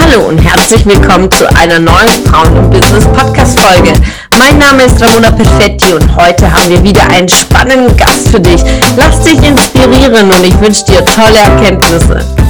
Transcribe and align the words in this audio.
Hallo 0.00 0.28
und 0.28 0.38
herzlich 0.38 0.86
willkommen 0.86 1.30
zu 1.32 1.48
einer 1.56 1.80
neuen 1.80 2.08
Frauen 2.26 2.56
und 2.56 2.70
Business 2.70 3.04
Podcast 3.06 3.58
Folge. 3.58 3.92
Mein 4.38 4.58
Name 4.58 4.84
ist 4.84 5.02
Ramona 5.02 5.32
Perfetti 5.32 5.92
und 5.92 6.14
heute 6.14 6.52
haben 6.52 6.68
wir 6.68 6.82
wieder 6.84 7.02
einen 7.10 7.28
spannenden 7.28 7.96
Gast 7.96 8.28
für 8.28 8.40
dich. 8.40 8.62
Lass 8.96 9.22
dich 9.24 9.42
inspirieren 9.42 10.30
und 10.30 10.46
ich 10.46 10.60
wünsche 10.60 10.84
dir 10.84 11.04
tolle 11.04 11.38
Erkenntnisse. 11.38 12.43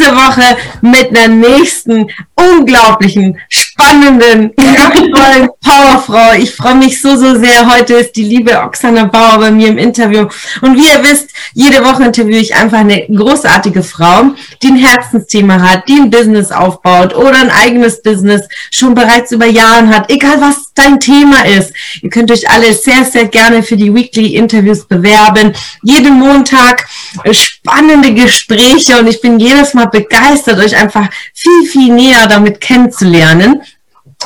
Diese 0.00 0.16
Woche 0.16 0.56
mit 0.80 1.10
einer 1.10 1.28
nächsten 1.28 2.06
unglaublichen, 2.34 3.38
spannenden, 3.80 4.54
kraftvollen 4.56 5.48
Powerfrau. 5.62 6.32
Ich 6.38 6.54
freue 6.54 6.74
mich 6.74 7.00
so, 7.00 7.16
so 7.16 7.38
sehr. 7.38 7.72
Heute 7.72 7.94
ist 7.94 8.12
die 8.16 8.24
liebe 8.24 8.58
Oksana 8.58 9.04
Bauer 9.04 9.38
bei 9.38 9.50
mir 9.50 9.68
im 9.68 9.78
Interview. 9.78 10.26
Und 10.60 10.76
wie 10.76 10.86
ihr 10.86 11.02
wisst, 11.02 11.30
jede 11.54 11.84
Woche 11.84 12.04
interviewe 12.04 12.38
ich 12.38 12.54
einfach 12.54 12.78
eine 12.78 13.06
großartige 13.06 13.82
Frau, 13.82 14.32
die 14.62 14.68
ein 14.68 14.76
Herzensthema 14.76 15.60
hat, 15.60 15.88
die 15.88 15.94
ein 15.94 16.10
Business 16.10 16.52
aufbaut 16.52 17.14
oder 17.14 17.40
ein 17.40 17.50
eigenes 17.50 18.02
Business 18.02 18.42
schon 18.70 18.94
bereits 18.94 19.32
über 19.32 19.46
Jahren 19.46 19.94
hat. 19.94 20.10
Egal 20.10 20.40
was 20.40 20.70
dein 20.74 21.00
Thema 21.00 21.46
ist. 21.46 21.72
Ihr 22.02 22.10
könnt 22.10 22.30
euch 22.30 22.48
alle 22.48 22.72
sehr, 22.72 23.04
sehr 23.04 23.26
gerne 23.26 23.62
für 23.62 23.76
die 23.76 23.94
Weekly 23.94 24.34
Interviews 24.34 24.86
bewerben. 24.86 25.52
Jeden 25.82 26.18
Montag 26.18 26.86
spannende 27.32 28.14
Gespräche 28.14 28.98
und 28.98 29.06
ich 29.06 29.20
bin 29.20 29.38
jedes 29.38 29.74
Mal 29.74 29.86
begeistert, 29.86 30.58
euch 30.58 30.76
einfach 30.76 31.08
viel, 31.34 31.66
viel 31.70 31.92
näher 31.92 32.26
damit 32.26 32.60
kennenzulernen. 32.60 33.62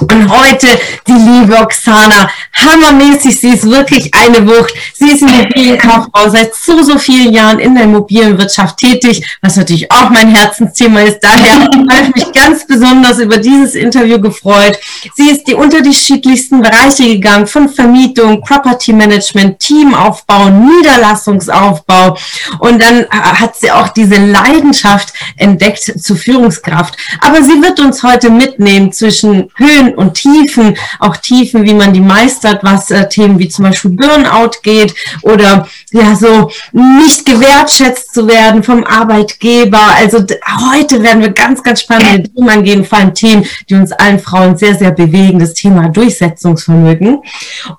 Und 0.00 0.28
heute 0.28 0.66
die 1.06 1.12
liebe 1.12 1.56
Oksana, 1.56 2.28
hammermäßig, 2.52 3.40
sie 3.40 3.50
ist 3.50 3.64
wirklich 3.64 4.12
eine 4.12 4.44
Wucht. 4.44 4.74
Sie 4.94 5.08
ist 5.08 5.22
Immobilienkauffrau 5.22 6.28
seit 6.30 6.52
so, 6.52 6.82
so 6.82 6.98
vielen 6.98 7.32
Jahren 7.32 7.60
in 7.60 7.76
der 7.76 7.84
Immobilienwirtschaft 7.84 8.78
tätig, 8.78 9.24
was 9.40 9.54
natürlich 9.54 9.90
auch 9.92 10.10
mein 10.10 10.34
Herzensthema 10.34 11.00
ist. 11.00 11.20
Daher 11.20 11.60
habe 11.64 12.08
ich 12.08 12.14
mich 12.14 12.32
ganz 12.32 12.66
besonders 12.66 13.20
über 13.20 13.38
dieses 13.38 13.76
Interview 13.76 14.20
gefreut. 14.20 14.76
Sie 15.14 15.30
ist 15.30 15.46
die 15.46 15.54
unterschiedlichsten 15.54 16.60
Bereiche 16.60 17.04
gegangen, 17.04 17.46
von 17.46 17.68
Vermietung, 17.68 18.40
Property 18.40 18.92
Management, 18.92 19.60
Teamaufbau, 19.60 20.50
Niederlassungsaufbau. 20.50 22.18
Und 22.58 22.82
dann 22.82 23.06
hat 23.10 23.54
sie 23.56 23.70
auch 23.70 23.88
diese 23.88 24.16
Leidenschaft 24.16 25.12
entdeckt 25.36 25.84
zur 26.02 26.16
Führungskraft. 26.16 26.96
Aber 27.20 27.42
sie 27.44 27.62
wird 27.62 27.78
uns 27.78 28.02
heute 28.02 28.28
mitnehmen 28.30 28.92
zwischen 28.92 29.50
Höhen 29.56 29.83
Höhen 29.84 29.94
und 29.94 30.14
Tiefen, 30.14 30.76
auch 30.98 31.16
Tiefen, 31.16 31.64
wie 31.64 31.74
man 31.74 31.92
die 31.92 32.00
meistert, 32.00 32.62
was 32.62 32.90
äh, 32.90 33.08
Themen 33.08 33.38
wie 33.38 33.48
zum 33.48 33.64
Beispiel 33.64 33.92
Burnout 33.92 34.58
geht 34.62 34.94
oder 35.22 35.68
ja 35.92 36.14
so 36.14 36.50
nicht 36.72 37.24
gewertschätzt 37.24 38.14
zu 38.14 38.26
werden 38.26 38.62
vom 38.62 38.84
Arbeitgeber. 38.84 39.80
Also 39.96 40.24
heute 40.72 41.02
werden 41.02 41.22
wir 41.22 41.30
ganz, 41.30 41.62
ganz 41.62 41.82
spannende 41.82 42.28
Themen 42.30 42.48
angehen, 42.48 42.84
vor 42.84 42.98
allem 42.98 43.14
Themen, 43.14 43.44
die 43.68 43.74
uns 43.74 43.92
allen 43.92 44.18
Frauen 44.18 44.56
sehr, 44.56 44.74
sehr 44.74 44.90
bewegen, 44.90 45.38
das 45.38 45.54
Thema 45.54 45.88
Durchsetzungsvermögen 45.88 47.18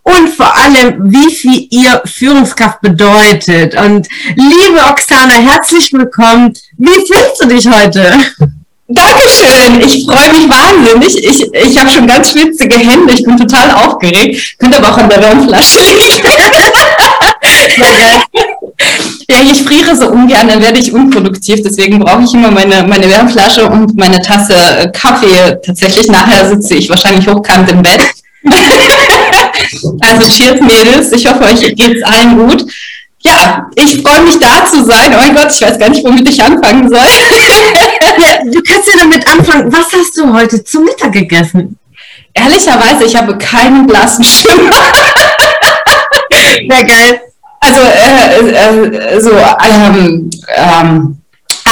und 0.04 0.30
vor 0.30 0.56
allem, 0.56 1.12
wie 1.12 1.34
viel 1.34 1.68
ihr 1.70 2.02
Führungskraft 2.06 2.82
bedeutet. 2.82 3.76
Und 3.76 4.08
liebe 4.36 4.80
Oksana, 4.90 5.34
herzlich 5.34 5.92
willkommen. 5.94 6.54
Wie 6.78 6.88
fühlst 6.88 7.42
du 7.42 7.48
dich 7.48 7.68
heute? 7.68 8.14
Dankeschön, 8.88 9.82
ich 9.82 10.06
freue 10.06 10.30
mich 10.30 10.48
wahnsinnig. 10.48 11.18
Ich, 11.24 11.52
ich 11.54 11.76
habe 11.78 11.90
schon 11.90 12.06
ganz 12.06 12.30
schwitzige 12.30 12.78
Hände, 12.78 13.14
ich 13.14 13.24
bin 13.24 13.36
total 13.36 13.72
aufgeregt. 13.72 14.60
Könnte 14.60 14.78
aber 14.78 14.90
auch 14.90 14.98
an 15.00 15.10
der 15.10 15.24
Wärmflasche 15.24 15.80
liegen. 15.80 16.28
ja, 19.28 19.38
ich 19.42 19.64
friere 19.64 19.96
so 19.96 20.10
ungern, 20.10 20.48
dann 20.48 20.62
werde 20.62 20.78
ich 20.78 20.94
unproduktiv. 20.94 21.64
Deswegen 21.64 21.98
brauche 21.98 22.26
ich 22.26 22.34
immer 22.36 22.52
meine, 22.52 22.84
meine 22.84 23.10
Wärmflasche 23.10 23.68
und 23.68 23.98
meine 23.98 24.20
Tasse 24.20 24.92
Kaffee. 24.94 25.58
Tatsächlich 25.66 26.08
nachher 26.08 26.48
sitze 26.48 26.76
ich 26.76 26.88
wahrscheinlich 26.88 27.28
hochkant 27.28 27.72
im 27.72 27.82
Bett. 27.82 28.04
also 30.02 30.30
cheers 30.30 30.62
Mädels, 30.62 31.12
ich 31.12 31.26
hoffe, 31.26 31.46
euch 31.46 31.74
geht's 31.76 32.04
allen 32.04 32.38
gut. 32.38 32.64
Ja, 33.26 33.68
ich 33.74 34.04
freue 34.04 34.22
mich 34.22 34.38
da 34.40 34.64
zu 34.66 34.86
sein. 34.86 35.12
Oh 35.14 35.18
mein 35.18 35.36
Gott, 35.36 35.52
ich 35.52 35.62
weiß 35.62 35.80
gar 35.80 35.90
nicht, 35.90 36.06
womit 36.06 36.30
ich 36.30 36.42
anfangen 36.42 36.88
soll. 36.88 37.00
du 38.52 38.62
kannst 38.62 38.88
ja 38.88 39.00
damit 39.00 39.28
anfangen. 39.28 39.72
Was 39.74 39.92
hast 39.92 40.16
du 40.16 40.32
heute 40.32 40.64
zum 40.64 40.84
Mittag 40.84 41.14
gegessen? 41.14 41.80
Ehrlicherweise, 42.34 43.06
ich 43.06 43.16
habe 43.16 43.36
keinen 43.38 43.88
blassen 43.88 44.24
Schimmer. 44.24 44.76
Sehr 46.70 46.84
geil. 46.84 47.22
Also, 47.62 47.82
äh, 47.82 48.52
äh, 48.52 49.22
so, 49.22 49.32
ähm, 49.32 50.30
ähm, 50.56 51.18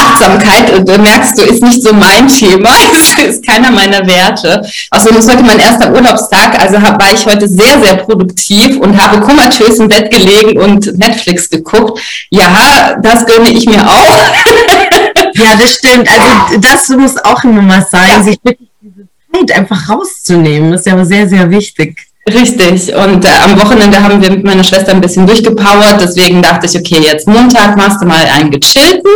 Achtsamkeit, 0.03 0.69
äh, 0.71 0.83
da 0.83 0.97
merkst 0.97 1.37
du, 1.37 1.43
ist 1.43 1.63
nicht 1.63 1.83
so 1.83 1.93
mein 1.93 2.27
Thema, 2.27 2.69
ist 3.27 3.45
keiner 3.45 3.71
meiner 3.71 4.05
Werte. 4.05 4.61
Außerdem 4.91 5.17
ist 5.17 5.31
heute 5.31 5.43
mein 5.43 5.59
erster 5.59 5.93
Urlaubstag, 5.93 6.59
also 6.61 6.81
war 6.81 7.13
ich 7.13 7.25
heute 7.25 7.47
sehr, 7.47 7.81
sehr 7.81 7.95
produktiv 7.97 8.77
und 8.77 9.01
habe 9.01 9.21
komatös 9.21 9.79
im 9.79 9.87
Bett 9.87 10.11
gelegen 10.11 10.59
und 10.59 10.97
Netflix 10.97 11.49
geguckt. 11.49 11.99
Ja, 12.29 12.97
das 13.01 13.25
gönne 13.25 13.49
ich 13.49 13.65
mir 13.65 13.81
auch. 13.87 14.17
Ja, 15.35 15.55
das 15.55 15.75
stimmt. 15.75 16.07
Also 16.07 16.59
das 16.59 16.89
muss 16.89 17.17
auch 17.23 17.43
immer 17.43 17.61
mal 17.61 17.85
sein, 17.89 18.09
ja. 18.09 18.23
sich 18.23 18.37
wirklich 18.43 18.69
diese 18.81 19.07
Zeit 19.33 19.57
einfach 19.57 19.89
rauszunehmen. 19.89 20.71
Das 20.71 20.81
ist 20.81 20.87
ja 20.87 21.05
sehr, 21.05 21.27
sehr 21.27 21.49
wichtig. 21.49 22.07
Richtig. 22.27 22.95
Und 22.95 23.25
äh, 23.25 23.29
am 23.43 23.59
Wochenende 23.59 24.01
haben 24.01 24.21
wir 24.21 24.31
mit 24.31 24.43
meiner 24.45 24.63
Schwester 24.63 24.91
ein 24.91 25.01
bisschen 25.01 25.27
durchgepowert. 25.27 25.99
Deswegen 25.99 26.41
dachte 26.41 26.67
ich, 26.67 26.77
okay, 26.77 26.99
jetzt 27.01 27.27
Montag 27.27 27.75
machst 27.75 28.01
du 28.01 28.05
mal 28.05 28.25
einen 28.25 28.49
gechillten 28.49 29.11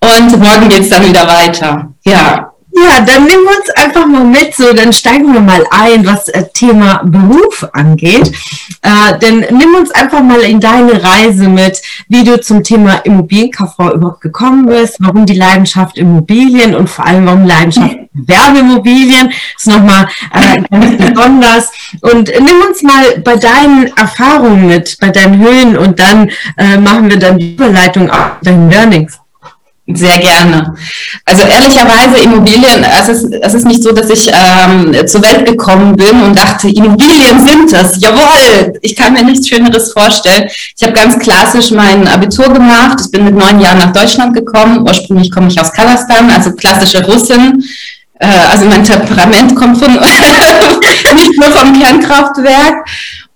und 0.00 0.40
morgen 0.40 0.68
geht's 0.68 0.88
dann 0.88 1.06
wieder 1.08 1.26
weiter. 1.26 1.92
Ja. 2.04 2.52
Ja, 2.78 3.00
dann 3.00 3.24
nehmen 3.24 3.44
wir 3.44 3.58
uns 3.58 3.70
einfach 3.70 4.06
mal 4.06 4.24
mit, 4.24 4.54
so 4.54 4.70
dann 4.74 4.92
steigen 4.92 5.32
wir 5.32 5.40
mal 5.40 5.64
ein, 5.70 6.04
was 6.04 6.28
äh, 6.28 6.44
Thema 6.52 7.00
Beruf 7.04 7.66
angeht. 7.72 8.30
Äh, 8.82 9.18
denn 9.18 9.46
nimm 9.50 9.74
uns 9.76 9.90
einfach 9.92 10.22
mal 10.22 10.40
in 10.40 10.60
deine 10.60 11.02
Reise 11.02 11.48
mit, 11.48 11.80
wie 12.08 12.22
du 12.22 12.38
zum 12.38 12.62
Thema 12.62 12.96
Immobilienkauffrau 13.04 13.94
überhaupt 13.94 14.20
gekommen 14.20 14.66
bist, 14.66 14.96
warum 14.98 15.24
die 15.24 15.38
Leidenschaft 15.38 15.96
Immobilien 15.96 16.74
und 16.74 16.90
vor 16.90 17.06
allem 17.06 17.24
warum 17.24 17.46
Leidenschaft 17.46 17.96
Werbeimmobilien 18.12 19.32
ist 19.56 19.66
nochmal 19.66 20.08
äh, 20.34 20.60
ganz 20.70 20.96
besonders. 20.98 21.72
Und 22.02 22.28
nimm 22.28 22.60
uns 22.68 22.82
mal 22.82 23.20
bei 23.24 23.36
deinen 23.36 23.86
Erfahrungen 23.96 24.66
mit, 24.66 24.98
bei 25.00 25.08
deinen 25.08 25.38
Höhen 25.38 25.78
und 25.78 25.98
dann 25.98 26.30
äh, 26.58 26.76
machen 26.76 27.08
wir 27.08 27.18
dann 27.18 27.38
die 27.38 27.54
Überleitung 27.54 28.10
auf 28.10 28.32
deinen 28.42 28.70
Learnings. 28.70 29.18
Sehr 29.88 30.18
gerne. 30.18 30.74
Also 31.24 31.44
ehrlicherweise 31.46 32.18
Immobilien, 32.24 32.84
es 33.00 33.08
ist, 33.08 33.32
es 33.32 33.54
ist 33.54 33.66
nicht 33.66 33.84
so, 33.84 33.92
dass 33.92 34.10
ich 34.10 34.28
ähm, 34.28 35.06
zur 35.06 35.22
Welt 35.22 35.46
gekommen 35.46 35.94
bin 35.94 36.22
und 36.22 36.36
dachte, 36.36 36.68
Immobilien 36.68 37.46
sind 37.46 37.72
das. 37.72 38.00
Jawohl, 38.00 38.72
ich 38.82 38.96
kann 38.96 39.12
mir 39.12 39.22
nichts 39.22 39.48
Schöneres 39.48 39.92
vorstellen. 39.92 40.48
Ich 40.76 40.82
habe 40.82 40.92
ganz 40.92 41.16
klassisch 41.20 41.70
mein 41.70 42.08
Abitur 42.08 42.52
gemacht. 42.52 43.00
Ich 43.00 43.12
bin 43.12 43.26
mit 43.26 43.36
neun 43.36 43.60
Jahren 43.60 43.78
nach 43.78 43.92
Deutschland 43.92 44.34
gekommen. 44.34 44.80
Ursprünglich 44.80 45.30
komme 45.30 45.48
ich 45.48 45.60
aus 45.60 45.72
Kasachstan, 45.72 46.30
also 46.30 46.50
klassische 46.52 47.04
Russin. 47.04 47.62
Äh, 48.18 48.26
also 48.50 48.64
mein 48.64 48.82
Temperament 48.82 49.54
kommt 49.54 49.78
von 49.78 49.92
nicht 51.14 51.38
nur 51.38 51.50
vom 51.52 51.80
Kernkraftwerk. 51.80 52.74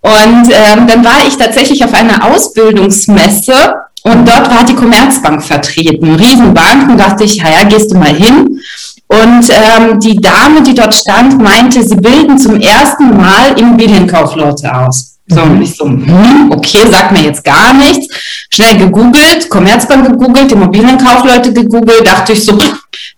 Und 0.01 0.51
ähm, 0.51 0.87
dann 0.89 1.05
war 1.05 1.27
ich 1.29 1.37
tatsächlich 1.37 1.85
auf 1.85 1.95
einer 1.95 2.25
Ausbildungsmesse 2.25 3.75
und 4.03 4.27
dort 4.27 4.51
war 4.51 4.65
die 4.65 4.75
Commerzbank 4.75 5.43
vertreten. 5.43 6.15
Riesenbanken, 6.15 6.97
dachte 6.97 7.25
ich, 7.25 7.37
ja, 7.37 7.63
gehst 7.69 7.93
du 7.93 7.99
mal 7.99 8.15
hin. 8.15 8.61
Und 9.09 9.51
ähm, 9.51 9.99
die 9.99 10.17
Dame, 10.17 10.63
die 10.63 10.75
dort 10.75 10.95
stand, 10.95 11.41
meinte, 11.43 11.83
sie 11.83 11.97
bilden 11.97 12.39
zum 12.39 12.61
ersten 12.61 13.17
Mal 13.17 13.59
Immobilienkaufleute 13.59 14.73
aus. 14.73 15.17
So, 15.27 15.43
und 15.43 15.63
ich 15.63 15.77
so, 15.77 15.85
hm, 15.85 16.51
okay, 16.51 16.91
sagt 16.91 17.13
mir 17.13 17.23
jetzt 17.23 17.45
gar 17.45 17.73
nichts. 17.75 18.07
Schnell 18.53 18.79
gegoogelt, 18.79 19.49
Commerzbank 19.49 20.07
gegoogelt, 20.07 20.53
Immobilienkaufleute 20.53 21.53
gegoogelt, 21.53 22.07
dachte 22.07 22.33
ich 22.33 22.45
so, 22.45 22.59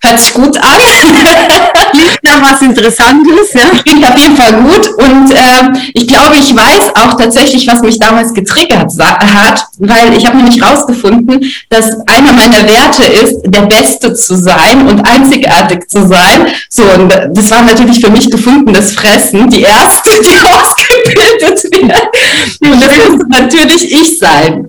hört 0.01 0.21
sich 0.21 0.35
gut 0.35 0.57
an. 0.59 0.81
Klingt 1.93 2.19
nach 2.23 2.43
was 2.43 2.63
Interessantes, 2.63 3.53
ja. 3.55 3.63
Klingt 3.85 4.05
auf 4.09 4.19
jeden 4.19 4.37
Fall 4.37 4.53
gut. 4.55 4.89
Und 4.99 5.33
äh, 5.33 5.91
ich 5.95 6.07
glaube, 6.07 6.37
ich 6.39 6.55
weiß 6.55 6.91
auch 6.95 7.17
tatsächlich, 7.17 7.67
was 7.67 7.83
mich 7.83 7.99
damals 7.99 8.33
getriggert 8.33 8.91
hat, 8.99 9.67
weil 9.79 10.17
ich 10.17 10.27
habe 10.27 10.37
nämlich 10.39 10.63
rausgefunden, 10.63 11.45
dass 11.69 11.87
einer 12.07 12.33
meiner 12.33 12.67
Werte 12.67 13.05
ist, 13.05 13.43
der 13.45 13.63
Beste 13.63 14.15
zu 14.15 14.37
sein 14.37 14.89
und 14.89 15.01
einzigartig 15.01 15.89
zu 15.89 16.07
sein. 16.07 16.47
So, 16.69 16.83
und 16.85 17.13
das 17.31 17.51
war 17.51 17.63
natürlich 17.63 18.01
für 18.01 18.11
mich 18.11 18.31
gefundenes 18.31 18.93
Fressen, 18.93 19.49
die 19.51 19.63
erste, 19.63 20.11
die 20.11 20.39
ausgebildet 20.49 21.65
wird. 21.73 22.73
Und 22.73 22.83
das 22.83 23.09
muss 23.09 23.27
natürlich 23.29 23.93
ich 23.93 24.19
sein. 24.19 24.67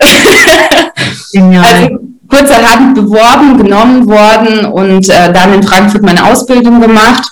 Genial. 1.31 1.65
Also, 1.65 2.12
kurzerhand 2.33 2.95
beworben, 2.95 3.57
genommen 3.57 4.07
worden 4.07 4.65
und 4.65 5.07
äh, 5.09 5.31
dann 5.31 5.53
in 5.53 5.63
Frankfurt 5.63 6.01
meine 6.01 6.25
Ausbildung 6.25 6.81
gemacht 6.81 7.29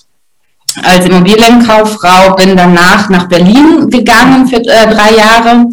als 0.83 1.05
Immobilienkauffrau, 1.05 2.35
bin 2.35 2.55
danach 2.55 3.09
nach 3.09 3.27
Berlin 3.27 3.89
gegangen 3.89 4.47
für 4.47 4.57
äh, 4.57 4.93
drei 4.93 5.15
Jahre 5.15 5.65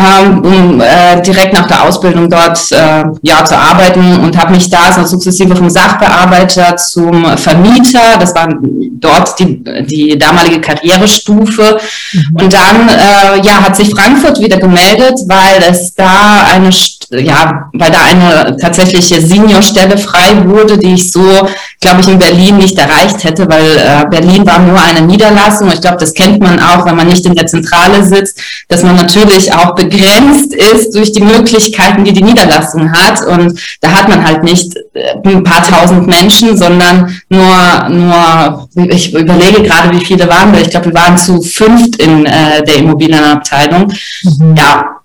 ähm, 0.00 0.44
um 0.44 0.80
äh, 0.80 1.20
direkt 1.20 1.52
nach 1.52 1.66
der 1.66 1.82
Ausbildung 1.82 2.28
dort 2.28 2.58
äh, 2.72 3.04
ja 3.22 3.44
zu 3.44 3.56
arbeiten 3.56 4.20
und 4.20 4.36
habe 4.36 4.52
mich 4.52 4.70
da 4.70 4.92
so 4.92 5.04
sukzessive 5.04 5.54
vom 5.54 5.68
Sachbearbeiter 5.68 6.76
zum 6.76 7.36
Vermieter, 7.36 8.16
das 8.18 8.34
war 8.34 8.48
dort 8.62 9.38
die, 9.38 9.62
die 9.84 10.18
damalige 10.18 10.60
Karrierestufe 10.60 11.78
mhm. 12.12 12.36
und 12.40 12.52
dann 12.52 12.88
äh, 12.88 13.40
ja 13.42 13.62
hat 13.62 13.76
sich 13.76 13.90
Frankfurt 13.90 14.40
wieder 14.40 14.56
gemeldet, 14.56 15.18
weil 15.26 15.62
es 15.68 15.94
da 15.94 16.46
eine 16.52 16.70
ja, 17.12 17.68
weil 17.72 17.90
da 17.90 18.02
eine 18.04 18.56
tatsächliche 18.56 19.20
Seniorstelle 19.20 19.98
frei 19.98 20.44
wurde, 20.44 20.78
die 20.78 20.94
ich 20.94 21.10
so, 21.10 21.48
glaube 21.80 22.02
ich, 22.02 22.08
in 22.08 22.18
Berlin 22.18 22.58
nicht 22.58 22.78
erreicht 22.78 23.24
hätte, 23.24 23.48
weil 23.48 23.78
äh, 23.78 24.04
Berlin 24.10 24.46
war 24.46 24.58
nur 24.58 24.78
eine 24.78 25.00
Niederlassung. 25.00 25.68
Ich 25.72 25.80
glaube, 25.80 25.96
das 25.96 26.12
kennt 26.12 26.38
man 26.40 26.60
auch, 26.60 26.84
wenn 26.84 26.94
man 26.94 27.08
nicht 27.08 27.24
in 27.24 27.34
der 27.34 27.46
Zentrale 27.46 28.04
sitzt, 28.04 28.38
dass 28.68 28.82
man 28.82 28.96
natürlich 28.96 29.52
auch 29.54 29.74
begrenzt 29.74 30.54
ist 30.54 30.94
durch 30.94 31.12
die 31.12 31.22
Möglichkeiten, 31.22 32.04
die 32.04 32.12
die 32.12 32.22
Niederlassung 32.22 32.92
hat. 32.92 33.26
Und 33.26 33.58
da 33.80 33.92
hat 33.92 34.08
man 34.10 34.24
halt 34.24 34.44
nicht 34.44 34.76
äh, 34.92 35.14
ein 35.24 35.42
paar 35.42 35.62
tausend 35.62 36.06
Menschen, 36.06 36.58
sondern 36.58 37.18
nur, 37.30 37.88
nur 37.88 38.68
ich 38.90 39.14
überlege 39.14 39.62
gerade, 39.62 39.90
wie 39.98 40.04
viele 40.04 40.28
waren 40.28 40.52
wir. 40.52 40.60
Ich 40.60 40.70
glaube, 40.70 40.86
wir 40.86 40.94
waren 40.94 41.16
zu 41.16 41.40
fünft 41.40 41.96
in 41.96 42.26
äh, 42.26 42.62
der 42.62 42.76
Immobilienabteilung. 42.76 43.90
Mhm. 44.22 44.54
Ja, 44.54 44.99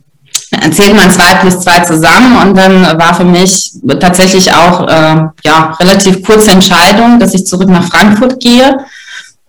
zählt 0.72 0.96
man 0.96 1.12
zwei 1.12 1.36
plus 1.36 1.60
zwei 1.60 1.80
zusammen 1.80 2.38
und 2.38 2.58
dann 2.58 2.84
war 3.00 3.14
für 3.14 3.24
mich 3.24 3.72
tatsächlich 4.00 4.54
auch 4.54 4.88
äh, 4.88 5.28
ja 5.44 5.76
relativ 5.80 6.24
kurze 6.24 6.52
Entscheidung, 6.52 7.20
dass 7.20 7.34
ich 7.34 7.46
zurück 7.46 7.70
nach 7.70 7.86
Frankfurt 7.86 8.40
gehe 8.40 8.78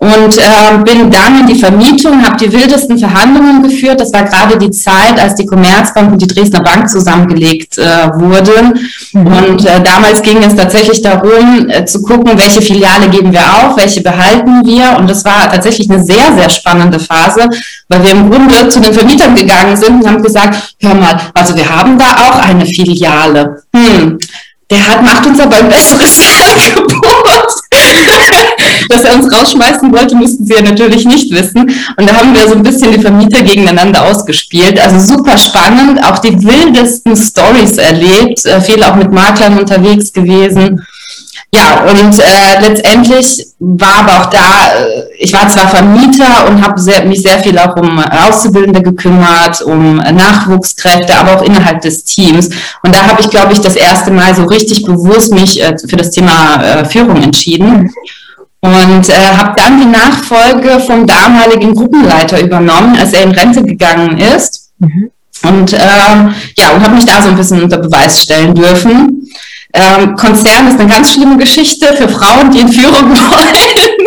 und 0.07 0.39
äh, 0.39 0.79
bin 0.85 1.11
dann 1.11 1.41
in 1.41 1.47
die 1.47 1.59
Vermietung, 1.59 2.25
habe 2.25 2.37
die 2.37 2.53
wildesten 2.53 2.99
Verhandlungen 2.99 3.63
geführt. 3.63 4.01
Das 4.01 4.13
war 4.13 4.23
gerade 4.23 4.57
die 4.57 4.71
Zeit, 4.71 5.19
als 5.19 5.35
die 5.35 5.47
Commerzbank 5.47 6.13
und 6.13 6.23
die 6.23 6.27
Dresdner 6.27 6.63
Bank 6.63 6.89
zusammengelegt 6.89 7.79
äh, 7.79 8.09
wurden. 8.15 8.79
Mhm. 9.13 9.27
Und 9.27 9.65
äh, 9.65 9.81
damals 9.83 10.23
ging 10.23 10.43
es 10.43 10.55
tatsächlich 10.55 11.03
darum, 11.03 11.69
äh, 11.69 11.85
zu 11.85 12.03
gucken, 12.03 12.39
welche 12.39 12.63
Filiale 12.63 13.09
geben 13.09 13.33
wir 13.33 13.41
auf, 13.41 13.77
welche 13.77 14.01
behalten 14.01 14.65
wir. 14.65 14.97
Und 14.97 15.11
das 15.11 15.25
war 15.25 15.51
tatsächlich 15.51 15.91
eine 15.91 16.03
sehr, 16.03 16.33
sehr 16.37 16.51
spannende 16.51 17.01
Phase, 17.01 17.49
weil 17.89 18.05
wir 18.05 18.11
im 18.13 18.31
Grunde 18.31 18.69
zu 18.69 18.81
den 18.81 18.95
Vermietern 18.95 19.35
gegangen 19.35 19.77
sind 19.77 20.03
und 20.03 20.09
haben 20.09 20.23
gesagt, 20.23 20.75
hör 20.81 20.95
mal, 20.95 21.21
also 21.35 21.57
wir 21.57 21.69
haben 21.69 21.99
da 21.99 22.29
auch 22.29 22.39
eine 22.49 22.65
Filiale. 22.65 23.63
Hm, 23.75 24.19
der 24.71 24.89
hat, 24.89 25.03
macht 25.03 25.27
uns 25.27 25.41
aber 25.41 25.57
ein 25.57 25.69
besseres 25.69 26.21
Angebot. 26.77 27.06
Dass 28.97 29.05
er 29.05 29.15
uns 29.15 29.31
rausschmeißen 29.31 29.93
wollte, 29.93 30.17
müssten 30.17 30.47
sie 30.47 30.55
ja 30.55 30.63
natürlich 30.63 31.05
nicht 31.05 31.31
wissen. 31.31 31.71
Und 31.97 32.09
da 32.09 32.15
haben 32.15 32.35
wir 32.35 32.49
so 32.49 32.55
ein 32.55 32.63
bisschen 32.63 32.93
die 32.93 33.01
Vermieter 33.01 33.43
gegeneinander 33.43 34.03
ausgespielt. 34.05 34.81
Also 34.81 34.99
super 34.99 35.37
spannend, 35.37 36.03
auch 36.03 36.19
die 36.19 36.43
wildesten 36.43 37.15
Stories 37.15 37.77
erlebt, 37.77 38.47
äh, 38.47 38.59
viel 38.61 38.83
auch 38.83 38.97
mit 38.97 39.13
Maklern 39.13 39.59
unterwegs 39.59 40.13
gewesen. 40.13 40.81
Ja, 41.55 41.85
und 41.85 42.19
äh, 42.19 42.61
letztendlich 42.61 43.47
war 43.59 44.01
aber 44.01 44.21
auch 44.21 44.31
da, 44.31 44.75
äh, 44.79 45.05
ich 45.19 45.33
war 45.33 45.49
zwar 45.49 45.69
Vermieter 45.69 46.49
und 46.49 46.63
habe 46.63 46.81
mich 47.07 47.23
sehr 47.23 47.39
viel 47.39 47.59
auch 47.59 47.77
um 47.77 47.99
Auszubildende 47.99 48.83
gekümmert, 48.83 49.63
um 49.63 49.97
Nachwuchskräfte, 49.97 51.17
aber 51.17 51.37
auch 51.37 51.43
innerhalb 51.43 51.81
des 51.83 52.05
Teams. 52.05 52.49
Und 52.83 52.95
da 52.95 53.07
habe 53.07 53.21
ich, 53.21 53.31
glaube 53.31 53.53
ich, 53.53 53.61
das 53.61 53.77
erste 53.77 54.11
Mal 54.11 54.35
so 54.35 54.45
richtig 54.45 54.85
bewusst 54.85 55.33
mich 55.33 55.63
äh, 55.63 55.77
für 55.79 55.97
das 55.97 56.11
Thema 56.11 56.63
äh, 56.63 56.85
Führung 56.85 57.23
entschieden. 57.23 57.93
Und 58.61 59.09
äh, 59.09 59.37
habe 59.37 59.55
dann 59.57 59.81
die 59.81 59.87
Nachfolge 59.87 60.81
vom 60.81 61.07
damaligen 61.07 61.75
Gruppenleiter 61.75 62.41
übernommen, 62.41 62.97
als 62.99 63.13
er 63.13 63.23
in 63.23 63.33
Rente 63.33 63.63
gegangen 63.63 64.19
ist. 64.19 64.71
Mhm. 64.79 65.11
Und 65.43 65.73
ähm, 65.75 66.35
ja, 66.57 66.71
und 66.75 66.83
habe 66.83 66.95
mich 66.95 67.05
da 67.05 67.23
so 67.23 67.29
ein 67.29 67.37
bisschen 67.37 67.63
unter 67.63 67.79
Beweis 67.79 68.23
stellen 68.23 68.55
dürfen. 68.55 69.29
Ähm, 69.73 70.17
Konzern 70.17 70.69
ist 70.69 70.81
eine 70.81 70.91
ganz 70.91 71.13
schlimme 71.13 71.37
Geschichte 71.37 71.93
für 71.95 72.09
Frauen, 72.09 72.51
die 72.51 72.61
in 72.61 72.73
Führung 72.73 73.11
wollen. 73.11 73.99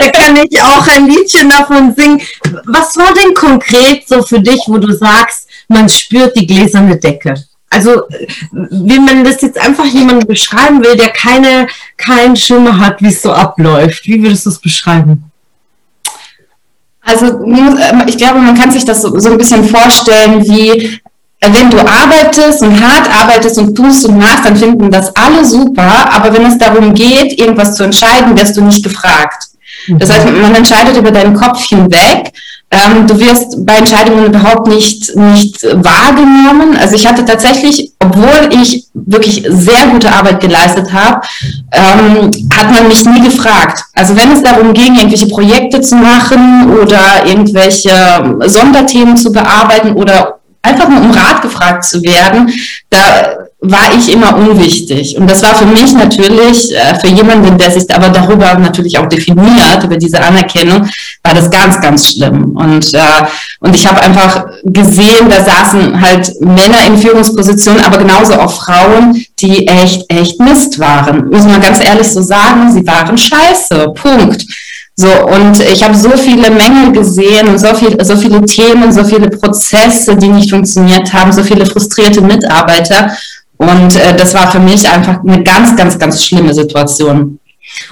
da 0.00 0.08
kann 0.08 0.36
ich 0.36 0.62
auch 0.62 0.86
ein 0.88 1.06
Liedchen 1.06 1.50
davon 1.50 1.94
singen. 1.94 2.20
Was 2.64 2.96
war 2.96 3.12
denn 3.14 3.34
konkret 3.34 4.08
so 4.08 4.22
für 4.22 4.40
dich, 4.40 4.62
wo 4.66 4.78
du 4.78 4.92
sagst, 4.92 5.46
man 5.68 5.88
spürt 5.88 6.34
die 6.36 6.46
gläserne 6.46 6.96
Decke? 6.96 7.34
Also, 7.70 8.02
wie 8.50 8.98
man 8.98 9.22
das 9.24 9.40
jetzt 9.42 9.58
einfach 9.58 9.84
jemandem 9.84 10.26
beschreiben 10.26 10.82
will, 10.82 10.96
der 10.96 11.10
keine, 11.10 11.68
keinen 11.96 12.34
Schimmer 12.34 12.78
hat, 12.78 13.00
wie 13.00 13.08
es 13.08 13.22
so 13.22 13.32
abläuft, 13.32 14.06
wie 14.06 14.22
würdest 14.22 14.44
du 14.46 14.50
es 14.50 14.58
beschreiben? 14.58 15.30
Also 17.02 17.44
ich 18.06 18.16
glaube, 18.18 18.40
man 18.40 18.56
kann 18.56 18.70
sich 18.70 18.84
das 18.84 19.02
so, 19.02 19.18
so 19.18 19.30
ein 19.30 19.38
bisschen 19.38 19.64
vorstellen 19.64 20.44
wie 20.44 21.00
wenn 21.40 21.70
du 21.70 21.78
arbeitest 21.78 22.62
und 22.62 22.78
hart 22.80 23.08
arbeitest 23.10 23.56
und 23.58 23.74
tust 23.74 24.06
und 24.06 24.18
machst, 24.18 24.44
dann 24.44 24.56
finden 24.56 24.90
das 24.90 25.14
alle 25.16 25.44
super. 25.44 26.12
Aber 26.12 26.32
wenn 26.34 26.44
es 26.44 26.58
darum 26.58 26.92
geht, 26.92 27.40
irgendwas 27.40 27.76
zu 27.76 27.84
entscheiden, 27.84 28.38
wirst 28.38 28.56
du 28.56 28.62
nicht 28.62 28.84
gefragt. 28.84 29.44
Das 29.88 30.10
heißt, 30.10 30.26
man 30.26 30.54
entscheidet 30.54 30.96
über 30.98 31.10
deinen 31.10 31.34
Kopf 31.34 31.64
hinweg. 31.66 32.32
Ähm, 32.72 33.06
du 33.06 33.18
wirst 33.18 33.66
bei 33.66 33.74
Entscheidungen 33.74 34.26
überhaupt 34.26 34.68
nicht, 34.68 35.16
nicht 35.16 35.60
wahrgenommen. 35.62 36.76
Also 36.80 36.94
ich 36.94 37.04
hatte 37.04 37.24
tatsächlich, 37.24 37.92
obwohl 37.98 38.48
ich 38.62 38.86
wirklich 38.94 39.44
sehr 39.48 39.88
gute 39.90 40.12
Arbeit 40.12 40.40
geleistet 40.40 40.92
habe, 40.92 41.20
ähm, 41.72 42.30
hat 42.56 42.70
man 42.70 42.86
mich 42.86 43.04
nie 43.04 43.22
gefragt. 43.22 43.82
Also 43.94 44.16
wenn 44.16 44.30
es 44.30 44.42
darum 44.42 44.72
ging, 44.72 44.94
irgendwelche 44.94 45.26
Projekte 45.26 45.80
zu 45.80 45.96
machen 45.96 46.72
oder 46.80 47.26
irgendwelche 47.26 47.90
Sonderthemen 48.46 49.16
zu 49.16 49.32
bearbeiten 49.32 49.94
oder 49.94 50.39
einfach 50.62 50.88
nur 50.88 51.00
um 51.00 51.10
Rat 51.10 51.42
gefragt 51.42 51.84
zu 51.84 52.02
werden, 52.02 52.52
da 52.90 53.48
war 53.62 53.94
ich 53.96 54.10
immer 54.10 54.36
unwichtig. 54.36 55.16
Und 55.16 55.28
das 55.30 55.42
war 55.42 55.54
für 55.54 55.66
mich 55.66 55.92
natürlich, 55.92 56.74
äh, 56.74 56.94
für 56.98 57.08
jemanden, 57.08 57.58
der 57.58 57.70
sich 57.70 57.94
aber 57.94 58.08
darüber 58.08 58.54
natürlich 58.54 58.98
auch 58.98 59.06
definiert, 59.06 59.84
über 59.84 59.96
diese 59.96 60.22
Anerkennung, 60.22 60.88
war 61.22 61.34
das 61.34 61.50
ganz, 61.50 61.80
ganz 61.80 62.10
schlimm. 62.10 62.56
Und, 62.56 62.94
äh, 62.94 63.00
und 63.60 63.74
ich 63.74 63.86
habe 63.86 64.00
einfach 64.00 64.46
gesehen, 64.64 65.28
da 65.28 65.44
saßen 65.44 66.00
halt 66.00 66.40
Männer 66.40 66.86
in 66.86 66.96
Führungspositionen, 66.98 67.84
aber 67.84 67.98
genauso 67.98 68.34
auch 68.34 68.52
Frauen, 68.52 69.24
die 69.40 69.66
echt, 69.66 70.10
echt 70.10 70.40
Mist 70.40 70.78
waren. 70.78 71.28
Muss 71.28 71.44
man 71.44 71.60
ganz 71.60 71.84
ehrlich 71.84 72.08
so 72.08 72.22
sagen, 72.22 72.72
sie 72.72 72.86
waren 72.86 73.16
scheiße. 73.16 73.92
Punkt. 73.94 74.46
So, 75.00 75.08
und 75.08 75.58
ich 75.60 75.82
habe 75.82 75.94
so 75.94 76.10
viele 76.10 76.50
Mängel 76.50 76.92
gesehen 76.92 77.48
und 77.48 77.58
so, 77.58 77.74
viel, 77.74 77.96
so 78.04 78.16
viele 78.18 78.44
Themen, 78.44 78.92
so 78.92 79.02
viele 79.02 79.30
Prozesse, 79.30 80.14
die 80.14 80.28
nicht 80.28 80.50
funktioniert 80.50 81.10
haben, 81.14 81.32
so 81.32 81.42
viele 81.42 81.64
frustrierte 81.64 82.20
Mitarbeiter. 82.20 83.10
Und 83.56 83.96
äh, 83.96 84.14
das 84.14 84.34
war 84.34 84.52
für 84.52 84.58
mich 84.58 84.86
einfach 84.86 85.20
eine 85.26 85.42
ganz, 85.42 85.74
ganz, 85.74 85.98
ganz 85.98 86.22
schlimme 86.22 86.52
Situation. 86.52 87.38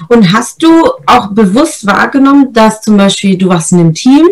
Und 0.07 0.31
hast 0.33 0.61
du 0.61 0.69
auch 1.07 1.31
bewusst 1.31 1.87
wahrgenommen, 1.87 2.53
dass 2.53 2.81
zum 2.81 2.97
Beispiel 2.97 3.35
du 3.39 3.49
warst 3.49 3.71
in 3.71 3.79
einem 3.79 3.95
Team 3.95 4.27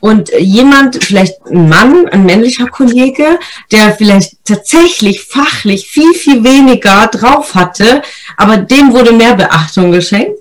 und 0.00 0.30
jemand, 0.38 1.04
vielleicht 1.04 1.44
ein 1.50 1.68
Mann, 1.68 2.08
ein 2.08 2.24
männlicher 2.24 2.68
Kollege, 2.68 3.38
der 3.70 3.92
vielleicht 3.92 4.36
tatsächlich 4.46 5.24
fachlich 5.24 5.88
viel, 5.88 6.14
viel 6.14 6.42
weniger 6.42 7.06
drauf 7.08 7.54
hatte, 7.54 8.00
aber 8.38 8.56
dem 8.56 8.94
wurde 8.94 9.12
mehr 9.12 9.34
Beachtung 9.34 9.92
geschenkt? 9.92 10.38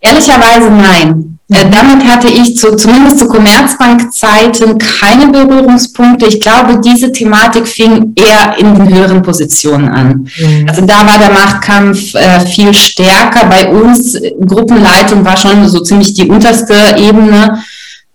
Ehrlicherweise 0.00 0.70
nein. 0.70 1.38
Äh, 1.50 1.70
damit 1.70 2.06
hatte 2.06 2.28
ich 2.28 2.58
zu, 2.58 2.76
zumindest 2.76 3.20
zu 3.20 3.28
Commerzbank-Zeiten 3.28 4.76
keine 4.76 5.28
Berührungspunkte. 5.28 6.26
Ich 6.26 6.40
glaube, 6.40 6.78
diese 6.84 7.10
Thematik 7.10 7.66
fing 7.66 8.12
eher 8.16 8.58
in 8.58 8.74
den 8.74 8.94
höheren 8.94 9.22
Positionen 9.22 9.88
an. 9.88 10.28
Mhm. 10.38 10.68
Also 10.68 10.82
da 10.84 11.06
war 11.06 11.18
der 11.18 11.32
Machtkampf 11.32 12.14
äh, 12.14 12.40
viel 12.40 12.74
stärker. 12.74 13.46
Bei 13.46 13.72
uns, 13.72 14.14
Gruppenleitung 14.46 15.24
war 15.24 15.38
schon 15.38 15.66
so 15.68 15.80
ziemlich 15.80 16.12
die 16.12 16.28
unterste 16.28 16.74
Ebene. 16.98 17.62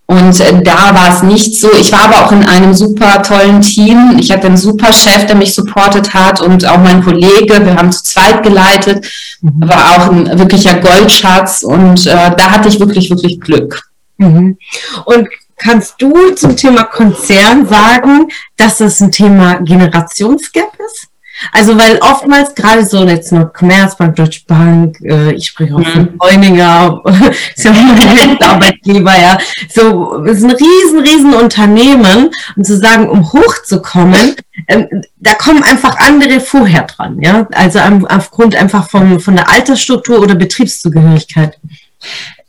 Und 0.06 0.40
äh, 0.42 0.62
da 0.62 0.94
war 0.94 1.16
es 1.16 1.24
nicht 1.24 1.60
so. 1.60 1.72
Ich 1.80 1.92
war 1.92 2.04
aber 2.06 2.26
auch 2.26 2.32
in 2.32 2.46
einem 2.46 2.74
super 2.74 3.24
tollen 3.24 3.62
Team. 3.62 4.18
Ich 4.20 4.32
hatte 4.32 4.48
einen 4.48 4.58
super 4.58 4.92
Chef, 4.92 5.26
der 5.26 5.36
mich 5.36 5.56
supportet 5.56 6.14
hat 6.14 6.42
und 6.42 6.68
auch 6.68 6.78
mein 6.78 7.04
Kollege. 7.04 7.66
Wir 7.66 7.76
haben 7.76 7.92
zu 7.92 8.04
zweit 8.04 8.44
geleitet. 8.44 9.06
Mhm. 9.42 9.68
War 9.68 9.92
auch 9.92 10.12
ein 10.12 10.38
wirklicher 10.38 10.76
Goldschatz 10.80 11.64
und 11.64 12.06
äh, 12.06 12.36
da 12.38 12.52
hatte 12.52 12.68
ich 12.68 12.80
wirklich, 12.80 13.10
wirklich 13.10 13.40
Glück. 13.40 13.82
Mhm. 14.18 14.58
Und 15.06 15.30
kannst 15.58 15.96
du 16.02 16.32
zum 16.36 16.58
Thema 16.58 16.84
Konzern 16.84 17.68
sagen, 17.68 18.28
dass 18.58 18.82
es 18.82 19.00
ein 19.00 19.12
Thema 19.12 19.62
Generationsgap 19.62 20.74
ist? 20.86 21.08
Also 21.52 21.78
weil 21.78 21.98
oftmals 22.00 22.56
gerade 22.56 22.86
so 22.86 23.06
jetzt 23.06 23.32
nur 23.32 23.52
Commerzbank, 23.52 24.16
Deutsche 24.16 24.42
Bank, 24.48 25.00
äh, 25.02 25.34
ich 25.34 25.48
spreche 25.48 25.76
auch 25.76 25.80
mhm. 25.80 25.86
von 25.86 26.18
Bräuninger, 26.18 27.02
ist 27.56 27.64
ja 27.66 27.72
mein 27.72 28.42
Arbeitgeber, 28.42 29.14
ja. 29.20 29.38
So, 29.70 30.24
es 30.26 30.38
ist 30.38 30.44
ein 30.44 30.52
riesen, 30.52 31.00
riesen 31.00 31.34
Unternehmen 31.34 32.32
und 32.56 32.66
zu 32.66 32.78
sagen, 32.78 33.10
um 33.10 33.32
hochzukommen, 33.32 34.36
ähm, 34.68 34.88
da 35.18 35.34
kommen 35.34 35.64
einfach 35.64 35.98
andere 35.98 36.40
vorher 36.40 36.84
dran, 36.84 37.22
ja. 37.22 37.48
Also 37.54 37.80
aufgrund 38.10 38.56
einfach 38.56 38.90
vom, 38.90 39.20
von 39.20 39.36
der 39.36 39.50
Altersstruktur 39.50 40.20
oder 40.20 40.36
Betriebszugehörigkeit. 40.36 41.58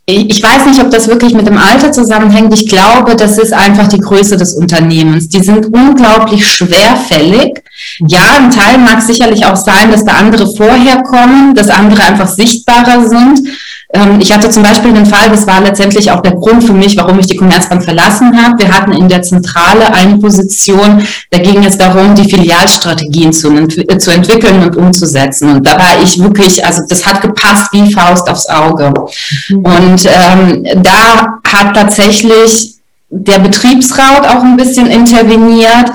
Ich 0.07 0.43
weiß 0.43 0.67
nicht, 0.67 0.79
ob 0.79 0.91
das 0.91 1.07
wirklich 1.07 1.33
mit 1.33 1.47
dem 1.47 1.57
Alter 1.57 1.91
zusammenhängt. 1.91 2.53
Ich 2.53 2.69
glaube, 2.69 3.15
das 3.15 3.39
ist 3.39 3.53
einfach 3.53 3.87
die 3.87 3.99
Größe 3.99 4.37
des 4.37 4.53
Unternehmens. 4.53 5.29
Die 5.29 5.43
sind 5.43 5.73
unglaublich 5.73 6.45
schwerfällig. 6.45 7.63
Ja, 8.07 8.37
ein 8.37 8.51
Teil 8.51 8.77
mag 8.77 9.01
sicherlich 9.01 9.43
auch 9.47 9.55
sein, 9.55 9.91
dass 9.91 10.05
da 10.05 10.13
andere 10.13 10.47
vorher 10.55 11.01
kommen, 11.01 11.55
dass 11.55 11.69
andere 11.69 12.03
einfach 12.03 12.27
sichtbarer 12.27 13.07
sind. 13.07 13.49
Ähm, 13.95 14.19
ich 14.19 14.31
hatte 14.33 14.49
zum 14.49 14.63
Beispiel 14.63 14.93
den 14.93 15.05
Fall, 15.05 15.29
das 15.29 15.47
war 15.47 15.61
letztendlich 15.61 16.11
auch 16.11 16.21
der 16.21 16.33
Grund 16.33 16.63
für 16.63 16.73
mich, 16.73 16.97
warum 16.97 17.17
ich 17.17 17.27
die 17.27 17.37
Commerzbank 17.37 17.83
verlassen 17.83 18.35
habe. 18.41 18.59
Wir 18.59 18.71
hatten 18.71 18.91
in 18.91 19.07
der 19.07 19.21
Zentrale 19.21 19.93
eine 19.93 20.17
Position, 20.17 21.01
da 21.31 21.37
ging 21.37 21.63
es 21.63 21.77
darum, 21.77 22.13
die 22.13 22.29
Filialstrategien 22.29 23.31
zu, 23.31 23.67
zu 23.67 24.11
entwickeln 24.11 24.63
und 24.63 24.75
umzusetzen. 24.75 25.49
Und 25.49 25.67
da 25.67 25.77
war 25.77 26.03
ich 26.03 26.21
wirklich, 26.21 26.65
also 26.65 26.83
das 26.89 27.05
hat 27.05 27.21
gepasst 27.21 27.71
wie 27.71 27.91
Faust 27.91 28.29
aufs 28.29 28.47
Auge. 28.49 28.93
Mhm. 29.49 29.65
Und 29.65 30.05
ähm, 30.05 30.83
da 30.83 31.39
hat 31.47 31.75
tatsächlich 31.75 32.75
der 33.09 33.39
Betriebsrat 33.39 34.27
auch 34.27 34.43
ein 34.43 34.57
bisschen 34.57 34.87
interveniert 34.87 35.91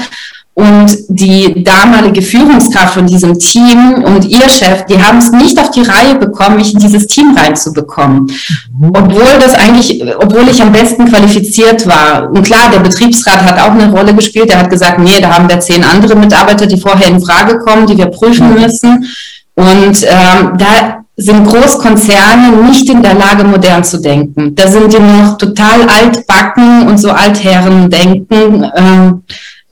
und 0.60 0.94
die 1.08 1.64
damalige 1.64 2.20
Führungskraft 2.20 2.94
von 2.94 3.06
diesem 3.06 3.38
Team 3.38 4.04
und 4.04 4.26
ihr 4.26 4.46
Chef, 4.50 4.84
die 4.84 5.02
haben 5.02 5.16
es 5.16 5.32
nicht 5.32 5.58
auf 5.58 5.70
die 5.70 5.80
Reihe 5.80 6.16
bekommen, 6.16 6.56
mich 6.56 6.74
in 6.74 6.80
dieses 6.80 7.06
Team 7.06 7.34
reinzubekommen. 7.34 8.30
Mhm. 8.78 8.92
Obwohl 8.94 9.38
das 9.40 9.54
eigentlich, 9.54 10.02
obwohl 10.18 10.46
ich 10.50 10.60
am 10.60 10.70
besten 10.70 11.06
qualifiziert 11.06 11.86
war. 11.86 12.28
Und 12.30 12.42
klar, 12.42 12.70
der 12.70 12.80
Betriebsrat 12.80 13.42
hat 13.42 13.58
auch 13.58 13.70
eine 13.70 13.90
Rolle 13.90 14.14
gespielt. 14.14 14.50
Der 14.50 14.58
hat 14.58 14.68
gesagt, 14.68 14.98
nee, 14.98 15.18
da 15.18 15.34
haben 15.34 15.48
wir 15.48 15.60
zehn 15.60 15.82
andere 15.82 16.14
Mitarbeiter, 16.14 16.66
die 16.66 16.78
vorher 16.78 17.08
in 17.08 17.22
Frage 17.22 17.58
kommen, 17.58 17.86
die 17.86 17.96
wir 17.96 18.06
prüfen 18.06 18.52
mhm. 18.52 18.60
müssen. 18.60 19.06
Und 19.54 20.02
ähm, 20.02 20.58
da 20.58 21.04
sind 21.16 21.46
Großkonzerne 21.46 22.54
nicht 22.66 22.88
in 22.90 23.02
der 23.02 23.14
Lage, 23.14 23.44
modern 23.44 23.82
zu 23.82 23.98
denken. 23.98 24.54
Da 24.54 24.68
sind 24.68 24.92
die 24.92 24.98
noch 24.98 25.38
total 25.38 25.82
altbacken 25.88 26.86
und 26.86 26.98
so 26.98 27.10
Altherren 27.10 27.88
denken. 27.88 28.70
Ähm, 28.76 29.22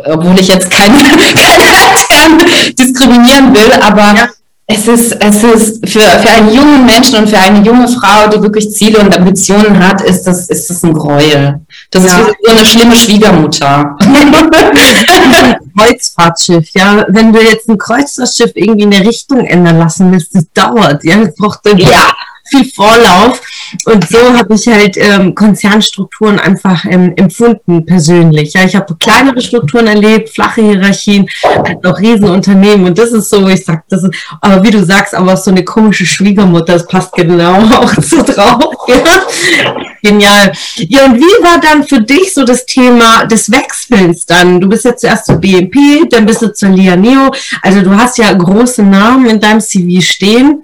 obwohl 0.05 0.39
ich 0.39 0.49
jetzt 0.49 0.71
keine, 0.71 0.99
keine 0.99 2.73
diskriminieren 2.79 3.55
will, 3.55 3.73
aber 3.81 4.15
ja. 4.15 4.29
es 4.67 4.87
ist, 4.87 5.13
es 5.21 5.43
ist 5.43 5.89
für, 5.89 6.01
für 6.01 6.31
einen 6.31 6.55
jungen 6.55 6.87
Menschen 6.87 7.17
und 7.17 7.29
für 7.29 7.39
eine 7.39 7.65
junge 7.65 7.89
Frau, 7.89 8.29
die 8.29 8.41
wirklich 8.41 8.71
Ziele 8.73 9.01
und 9.01 9.17
Ambitionen 9.17 9.79
hat, 9.87 10.01
ist 10.03 10.23
das, 10.25 10.47
ist 10.49 10.71
das 10.71 10.83
ein 10.85 10.95
Gräuel. 10.95 11.61
Das 11.91 12.05
ja. 12.05 12.09
ist 12.09 12.37
so 12.45 12.51
eine 12.51 12.67
schlimme 12.67 12.97
Schwiegermutter. 12.97 13.97
Kreuzfahrtschiff, 15.77 16.71
ja. 16.75 17.05
Wenn 17.09 17.33
du 17.33 17.41
jetzt 17.41 17.69
ein 17.69 17.79
Kreuzfahrtschiff 17.79 18.53
irgendwie 18.55 18.85
in 18.85 18.91
der 18.91 19.07
Richtung 19.07 19.47
ändern 19.47 19.79
lassen 19.79 20.13
willst, 20.13 20.35
das 20.35 20.45
dauert, 20.55 21.05
ja. 21.05 21.17
Das 21.25 21.35
braucht 21.35 21.61
ja 21.77 22.13
viel 22.51 22.71
Vorlauf. 22.73 23.41
Und 23.85 24.09
so 24.09 24.19
habe 24.37 24.55
ich 24.55 24.67
halt 24.67 24.97
ähm, 24.97 25.35
Konzernstrukturen 25.35 26.39
einfach 26.39 26.85
ähm, 26.85 27.13
empfunden 27.17 27.85
persönlich. 27.85 28.55
Ja, 28.55 28.65
ich 28.65 28.75
habe 28.77 28.97
kleinere 28.97 29.41
Strukturen 29.41 29.87
erlebt, 29.87 30.31
flache 30.31 30.63
Hierarchien, 30.63 31.29
halt 31.43 31.85
auch 31.87 31.99
Riesenunternehmen. 31.99 32.87
Und 32.87 32.99
das 32.99 33.13
ist 33.13 33.31
so, 33.31 33.47
ich 33.49 33.65
sage, 33.65 33.83
das 33.89 34.05
ist, 34.05 34.15
aber 34.41 34.63
wie 34.63 34.71
du 34.71 34.85
sagst, 34.85 35.15
aber 35.15 35.37
so 35.37 35.51
eine 35.51 35.65
komische 35.65 36.07
Schwiegermutter, 36.07 36.75
das 36.75 36.87
passt 36.87 37.13
genau 37.13 37.63
auch 37.79 37.95
so 37.95 38.23
drauf. 38.23 38.75
Ja. 38.89 39.77
Genial. 40.03 40.53
Ja, 40.77 41.07
und 41.07 41.17
wie 41.17 41.43
war 41.43 41.61
dann 41.61 41.85
für 41.85 42.01
dich 42.01 42.33
so 42.33 42.45
das 42.45 42.65
Thema 42.67 43.25
des 43.25 43.51
Wechselns 43.51 44.27
dann? 44.27 44.61
Du 44.61 44.69
bist 44.69 44.85
jetzt 44.85 45.01
zuerst 45.01 45.27
zur 45.27 45.37
BNP, 45.37 46.09
dann 46.09 46.27
bist 46.27 46.43
du 46.43 46.53
zur 46.53 46.71
Lianeo. 46.71 47.33
Also 47.63 47.83
du 47.83 47.91
hast 47.97 48.19
ja 48.19 48.33
große 48.33 48.83
Namen 48.83 49.27
in 49.27 49.41
deinem 49.41 49.61
CV 49.61 50.01
stehen. 50.01 50.63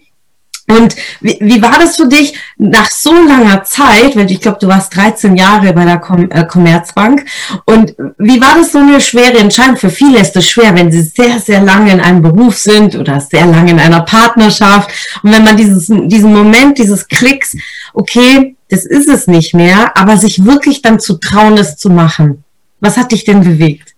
Und 0.66 0.96
wie, 1.20 1.36
wie 1.40 1.60
war 1.60 1.78
das 1.78 1.96
für 1.96 2.08
dich 2.08 2.34
nach 2.56 2.90
so 2.90 3.12
langer 3.12 3.64
Zeit, 3.64 4.16
weil 4.16 4.30
ich 4.30 4.40
glaube, 4.40 4.58
du 4.60 4.66
warst 4.66 4.96
13 4.96 5.36
Jahre 5.36 5.72
bei 5.74 5.84
der 5.84 5.98
Com 5.98 6.30
äh, 6.30 6.44
Commerzbank 6.46 7.26
und 7.66 7.94
wie 8.16 8.40
war 8.40 8.56
das 8.56 8.72
so 8.72 8.78
eine 8.78 8.98
schwere 9.00 9.38
Entscheidung? 9.38 9.76
Für 9.76 9.90
viele 9.90 10.20
ist 10.20 10.34
es 10.36 10.48
schwer, 10.48 10.74
wenn 10.74 10.90
sie 10.90 11.02
sehr, 11.02 11.38
sehr 11.38 11.60
lange 11.60 11.92
in 11.92 12.00
einem 12.00 12.22
Beruf 12.22 12.56
sind 12.56 12.96
oder 12.96 13.20
sehr 13.20 13.44
lange 13.44 13.72
in 13.72 13.78
einer 13.78 14.00
Partnerschaft 14.00 14.90
und 15.22 15.32
wenn 15.32 15.44
man 15.44 15.58
dieses, 15.58 15.86
diesen 15.86 16.32
Moment, 16.32 16.78
dieses 16.78 17.08
Klicks, 17.08 17.54
okay, 17.92 18.56
das 18.70 18.86
ist 18.86 19.08
es 19.08 19.26
nicht 19.26 19.54
mehr, 19.54 19.96
aber 19.98 20.16
sich 20.16 20.46
wirklich 20.46 20.80
dann 20.80 20.98
zu 20.98 21.18
trauen, 21.18 21.58
es 21.58 21.76
zu 21.76 21.90
machen. 21.90 22.42
Was 22.80 22.96
hat 22.96 23.12
dich 23.12 23.24
denn 23.24 23.44
bewegt? 23.44 23.94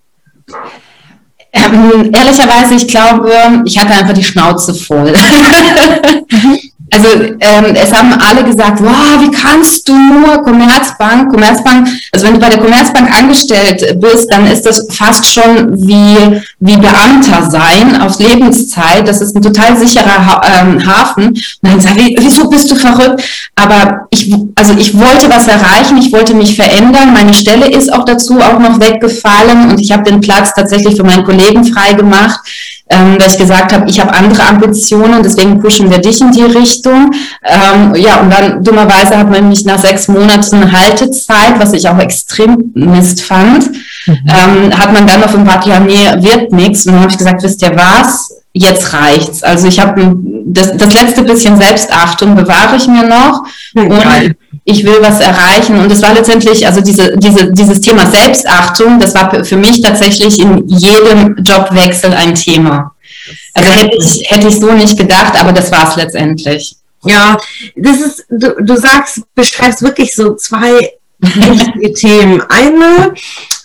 Ähm, 1.57 2.13
ehrlicherweise, 2.13 2.75
ich 2.75 2.87
glaube, 2.87 3.33
ich 3.65 3.79
hatte 3.79 3.95
einfach 3.95 4.13
die 4.13 4.23
Schnauze 4.23 4.75
voll. 4.75 5.15
Also 6.93 7.09
ähm, 7.41 7.75
es 7.75 7.93
haben 7.93 8.13
alle 8.13 8.45
gesagt, 8.45 8.81
wow, 8.81 9.21
wie 9.21 9.31
kannst 9.31 9.89
du 9.89 9.93
nur 9.93 10.43
Commerzbank, 10.45 11.33
Commerzbank, 11.33 11.89
also 12.13 12.27
wenn 12.27 12.35
du 12.35 12.41
bei 12.41 12.49
der 12.49 12.61
Commerzbank 12.61 13.13
angestellt 13.13 14.01
bist, 14.01 14.31
dann 14.31 14.47
ist 14.47 14.65
das 14.65 14.87
fast 14.91 15.27
schon 15.27 15.77
wie, 15.77 16.41
wie 16.61 16.77
Beamter 16.77 17.51
sein 17.51 18.01
auf 18.01 18.19
Lebenszeit. 18.21 19.07
Das 19.07 19.21
ist 19.21 19.35
ein 19.35 19.43
total 19.43 19.77
sicherer 19.77 20.27
ha 20.27 20.41
ähm, 20.61 20.87
Hafen. 20.87 21.29
Und 21.29 21.43
dann 21.63 21.81
sage 21.81 22.03
ich, 22.03 22.17
wieso 22.21 22.49
bist 22.49 22.71
du 22.71 22.77
verrückt? 22.77 23.23
Aber 23.57 24.07
ich, 24.11 24.33
also 24.55 24.75
ich 24.79 24.97
wollte 24.97 25.29
was 25.29 25.49
erreichen, 25.49 25.99
ich 25.99 26.13
wollte 26.13 26.35
mich 26.35 26.55
verändern. 26.55 27.13
Meine 27.13 27.35
Stelle 27.35 27.69
ist 27.69 27.93
auch 27.93 28.05
dazu 28.05 28.41
auch 28.41 28.61
noch 28.61 28.81
weggefallen 28.81 29.71
und 29.71 29.81
ich 29.81 29.91
habe 29.91 30.05
den 30.05 30.21
Platz 30.21 30.53
tatsächlich 30.55 30.97
für 30.97 31.05
meinen 31.05 31.25
Kollegen 31.25 31.65
frei 31.65 31.95
gemacht 31.95 32.41
ähm, 32.89 33.17
weil 33.19 33.29
ich 33.29 33.39
gesagt 33.39 33.73
habe, 33.73 33.89
ich 33.91 33.99
habe 33.99 34.13
andere 34.15 34.45
Ambitionen, 34.45 35.23
deswegen 35.23 35.59
pushen 35.61 35.91
wir 35.91 35.99
dich 35.99 36.21
in 36.21 36.31
die 36.31 36.45
Richtung. 36.45 37.11
Ähm, 37.43 37.95
ja, 37.97 38.21
und 38.21 38.33
dann 38.33 38.63
dummerweise 38.63 39.19
hat 39.19 39.31
man 39.31 39.49
mich 39.49 39.65
nach 39.65 39.79
sechs 39.79 40.07
Monaten 40.09 40.71
Haltezeit, 40.71 41.59
was 41.59 41.73
ich 41.73 41.89
auch 41.89 41.99
extrem 41.99 42.71
Mist 42.75 43.23
fand, 43.23 43.71
mhm. 44.07 44.19
ähm, 44.29 44.79
hat 44.79 44.93
man 44.93 45.07
dann 45.07 45.25
auf 45.25 45.33
dem 45.33 45.45
Bad, 45.45 45.67
ja, 45.67 45.81
nee, 45.81 45.99
wird 46.19 46.53
nichts. 46.53 46.87
Und 46.87 46.93
dann 46.93 47.03
habe 47.03 47.11
ich 47.11 47.19
gesagt, 47.19 47.43
wisst 47.43 47.63
ihr 47.63 47.75
was? 47.75 48.31
Jetzt 48.59 48.95
reicht's. 48.95 49.43
Also 49.43 49.69
ich 49.69 49.79
habe 49.79 50.17
das, 50.47 50.75
das 50.79 50.95
letzte 50.95 51.23
bisschen 51.23 51.61
Selbstachtung 51.61 52.35
bewahre 52.35 52.77
ich 52.77 52.87
mir 52.87 53.07
noch. 53.07 53.45
Mhm. 53.75 53.91
Und 53.91 54.37
ich 54.65 54.83
will 54.83 54.97
was 55.01 55.21
erreichen. 55.21 55.79
Und 55.79 55.93
es 55.93 56.01
war 56.01 56.15
letztendlich, 56.15 56.67
also 56.67 56.81
diese, 56.81 57.19
diese, 57.19 57.53
dieses 57.53 57.83
Thema 57.83 58.11
Selbstachtung, 58.11 58.99
das 58.99 59.15
war 59.15 59.45
für 59.45 59.59
mich 59.59 59.83
tatsächlich 59.83 60.39
in 60.41 60.67
jedem 60.69 61.37
Jobwechsel 61.45 62.15
ein 62.15 62.35
Thema. 62.35 62.93
Also 63.53 63.71
hätte 63.71 63.97
ich, 63.99 64.31
hätte 64.31 64.49
ich 64.49 64.59
so 64.59 64.73
nicht 64.73 64.97
gedacht, 64.97 65.39
aber 65.39 65.53
das 65.53 65.71
war 65.71 65.91
es 65.91 65.97
letztendlich. 65.97 66.77
Ja, 67.05 67.37
das 67.77 68.01
ist, 68.01 68.25
du, 68.31 68.55
du 68.59 68.77
sagst, 68.77 69.21
beschreibst 69.35 69.83
wirklich 69.83 70.15
so 70.15 70.35
zwei 70.35 70.93
wichtige 71.19 71.93
Themen. 71.93 72.43
Eine, 72.49 73.13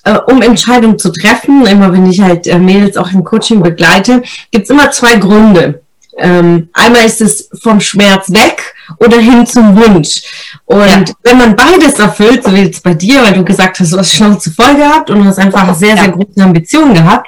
äh, 0.04 0.18
um 0.28 0.42
Entscheidungen 0.42 0.98
zu 0.98 1.12
treffen, 1.12 1.66
immer 1.66 1.94
wenn 1.94 2.10
ich 2.10 2.22
halt 2.22 2.48
äh, 2.48 2.58
Mädels 2.58 2.98
auch 2.98 3.12
im 3.12 3.24
Coaching 3.24 3.62
begleite, 3.62 4.22
gibt 4.52 4.66
es 4.66 4.70
immer 4.70 4.92
zwei 4.92 5.16
Gründe. 5.16 5.82
Ähm, 6.18 6.70
einmal 6.74 7.06
ist 7.06 7.22
es 7.22 7.50
vom 7.62 7.80
Schmerz 7.80 8.32
weg 8.32 8.71
oder 8.98 9.18
hin 9.18 9.46
zum 9.46 9.76
Wunsch. 9.76 10.22
Und 10.66 10.88
ja. 10.88 11.04
wenn 11.24 11.38
man 11.38 11.56
beides 11.56 12.00
erfüllt, 12.00 12.44
so 12.44 12.54
wie 12.54 12.62
jetzt 12.62 12.84
bei 12.84 12.94
dir, 12.94 13.24
weil 13.24 13.34
du 13.34 13.44
gesagt 13.44 13.80
hast, 13.80 13.92
du 13.92 13.98
hast 13.98 14.14
Schnauze 14.14 14.52
voll 14.52 14.76
gehabt 14.76 15.10
und 15.10 15.26
hast 15.26 15.40
einfach 15.40 15.74
sehr, 15.76 15.98
sehr 15.98 16.10
große 16.10 16.42
Ambitionen 16.42 16.94
gehabt, 16.94 17.28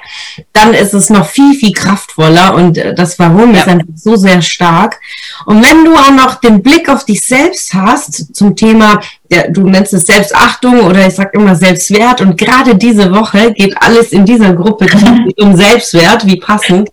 dann 0.52 0.72
ist 0.74 0.94
es 0.94 1.10
noch 1.10 1.26
viel, 1.26 1.54
viel 1.54 1.72
kraftvoller 1.72 2.54
und 2.54 2.78
äh, 2.78 2.94
das 2.94 3.18
Warum 3.18 3.54
ja. 3.54 3.60
ist 3.60 3.68
einfach 3.68 3.86
so 3.96 4.16
sehr 4.16 4.40
stark. 4.42 5.00
Und 5.46 5.64
wenn 5.64 5.84
du 5.84 5.94
auch 5.94 6.10
noch 6.10 6.36
den 6.36 6.62
Blick 6.62 6.88
auf 6.88 7.04
dich 7.04 7.20
selbst 7.20 7.74
hast 7.74 8.34
zum 8.34 8.56
Thema, 8.56 9.00
ja, 9.30 9.48
du 9.48 9.68
nennst 9.68 9.92
es 9.92 10.06
Selbstachtung 10.06 10.80
oder 10.80 11.06
ich 11.06 11.14
sag 11.14 11.34
immer 11.34 11.56
Selbstwert 11.56 12.20
und 12.20 12.38
gerade 12.38 12.76
diese 12.76 13.10
Woche 13.12 13.52
geht 13.52 13.76
alles 13.80 14.12
in 14.12 14.24
dieser 14.24 14.52
Gruppe 14.54 14.86
um 15.38 15.56
Selbstwert, 15.56 16.26
wie 16.26 16.36
passend. 16.36 16.90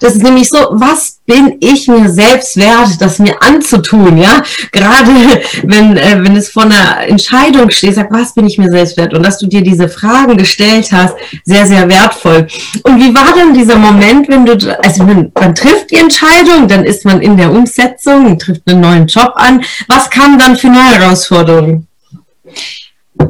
Das 0.00 0.14
ist 0.14 0.22
nämlich 0.22 0.48
so, 0.48 0.58
was 0.70 1.18
bin 1.26 1.56
ich 1.60 1.88
mir 1.88 2.08
selbst 2.08 2.56
wert, 2.56 3.00
das 3.00 3.18
mir 3.18 3.42
anzutun, 3.42 4.16
ja? 4.16 4.42
Gerade 4.70 5.10
wenn, 5.64 5.96
äh, 5.96 6.22
wenn 6.22 6.36
es 6.36 6.48
vor 6.48 6.64
einer 6.64 7.00
Entscheidung 7.08 7.70
steht, 7.70 7.96
sag, 7.96 8.12
was 8.12 8.34
bin 8.34 8.46
ich 8.46 8.58
mir 8.58 8.70
selbst 8.70 8.96
wert? 8.96 9.12
Und 9.12 9.24
dass 9.24 9.38
du 9.38 9.46
dir 9.46 9.62
diese 9.62 9.88
Fragen 9.88 10.36
gestellt 10.36 10.92
hast, 10.92 11.14
sehr, 11.44 11.66
sehr 11.66 11.88
wertvoll. 11.88 12.46
Und 12.84 13.00
wie 13.00 13.14
war 13.14 13.34
denn 13.34 13.54
dieser 13.54 13.76
Moment, 13.76 14.28
wenn 14.28 14.46
du, 14.46 14.78
also 14.82 15.02
man, 15.02 15.32
man 15.34 15.54
trifft 15.54 15.90
die 15.90 15.96
Entscheidung, 15.96 16.68
dann 16.68 16.84
ist 16.84 17.04
man 17.04 17.20
in 17.20 17.36
der 17.36 17.50
Umsetzung, 17.50 18.38
trifft 18.38 18.62
einen 18.66 18.80
neuen 18.80 19.06
Job 19.06 19.32
an. 19.34 19.64
Was 19.88 20.08
kam 20.10 20.38
dann 20.38 20.56
für 20.56 20.68
neue 20.68 21.00
Herausforderungen? 21.00 21.88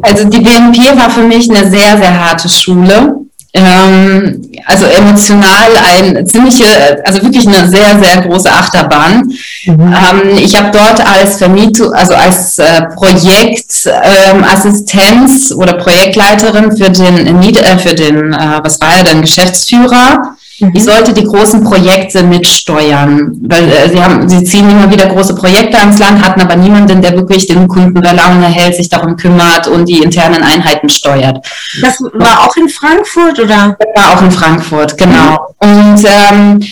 Also 0.03 0.29
die 0.29 0.41
BNP 0.41 0.97
war 0.99 1.11
für 1.11 1.23
mich 1.23 1.49
eine 1.49 1.71
sehr, 1.71 1.97
sehr 1.97 2.27
harte 2.27 2.49
Schule 2.49 3.26
ähm, 3.57 4.43
also 4.67 4.85
emotional 4.87 5.77
ein 5.85 6.25
ziemliche, 6.27 6.65
also 7.05 7.23
wirklich 7.23 7.47
eine 7.47 7.69
sehr, 7.69 8.03
sehr 8.03 8.23
große 8.23 8.51
Achterbahn. 8.51 9.31
Mhm. 9.67 9.95
Ähm, 9.95 10.37
ich 10.37 10.57
habe 10.57 10.71
dort 10.73 11.07
als 11.07 11.37
Vermietung, 11.39 11.93
also 11.93 12.15
als 12.15 12.59
äh, 12.59 12.87
Projektassistenz 12.95 15.51
ähm, 15.51 15.59
oder 15.59 15.75
Projektleiterin 15.75 16.75
für 16.77 16.91
den, 16.91 17.43
äh, 17.43 17.79
für 17.79 17.95
den, 17.95 18.33
äh, 18.33 18.61
was 18.63 18.81
war 18.81 18.97
ja 18.97 19.05
dann 19.05 19.21
Geschäftsführer 19.23 20.37
Mhm. 20.59 20.73
Ich 20.75 20.85
sollte 20.85 21.13
die 21.13 21.25
großen 21.25 21.63
Projekte 21.63 22.23
mitsteuern, 22.23 23.33
weil 23.43 23.69
äh, 23.69 23.89
sie 23.91 24.03
haben, 24.03 24.29
sie 24.29 24.45
ziehen 24.45 24.71
immer 24.71 24.91
wieder 24.91 25.07
große 25.07 25.35
Projekte 25.35 25.79
ans 25.79 25.99
Land, 25.99 26.25
hatten 26.25 26.41
aber 26.41 26.57
niemanden, 26.57 27.03
der 27.03 27.15
wirklich 27.15 27.47
den 27.47 27.69
Kunden 27.69 28.01
bei 28.01 28.13
Laune 28.13 28.47
hält, 28.47 28.77
sich 28.77 28.89
darum 28.89 29.17
kümmert 29.17 29.69
und 29.69 29.87
die 29.87 30.03
internen 30.03 30.43
Einheiten 30.43 30.89
steuert. 30.89 31.47
Das 31.83 32.01
war 32.15 32.47
auch 32.47 32.57
in 32.57 32.69
Frankfurt 32.69 33.39
oder? 33.39 33.77
Das 33.79 34.03
war 34.05 34.17
auch 34.17 34.23
in 34.23 34.31
Frankfurt, 34.31 34.97
genau. 34.97 35.55
Mhm. 35.61 35.69
Und 35.69 36.05
ähm, 36.05 36.63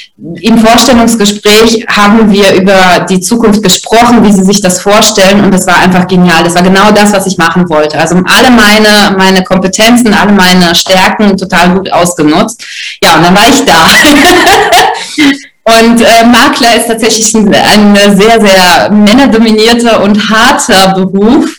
im 0.41 0.59
Vorstellungsgespräch 0.59 1.87
haben 1.88 2.31
wir 2.33 2.55
über 2.55 3.05
die 3.09 3.21
Zukunft 3.21 3.62
gesprochen, 3.62 4.25
wie 4.25 4.33
sie 4.33 4.45
sich 4.45 4.61
das 4.61 4.81
vorstellen 4.81 5.45
und 5.45 5.53
das 5.53 5.67
war 5.67 5.76
einfach 5.76 6.07
genial. 6.07 6.45
Das 6.45 6.55
war 6.55 6.62
genau 6.62 6.91
das, 6.93 7.12
was 7.12 7.26
ich 7.26 7.37
machen 7.37 7.69
wollte. 7.69 7.99
Also 7.99 8.17
alle 8.25 8.50
meine, 8.50 9.17
meine 9.19 9.45
Kompetenzen, 9.45 10.14
alle 10.14 10.33
meine 10.33 10.75
Stärken 10.75 11.37
total 11.37 11.75
gut 11.75 11.93
ausgenutzt. 11.93 12.64
Ja, 13.03 13.17
und 13.17 13.25
dann 13.25 13.35
war 13.35 13.49
ich 13.49 13.64
da 13.64 13.74
und 15.64 16.00
äh, 16.00 16.25
Makler 16.25 16.76
ist 16.76 16.88
tatsächlich 16.88 17.35
ein, 17.35 17.54
ein 17.54 18.16
sehr, 18.16 18.40
sehr 18.40 18.90
männerdominierter 18.90 20.02
und 20.02 20.31
harter 20.31 20.95
Beruf. 20.95 21.57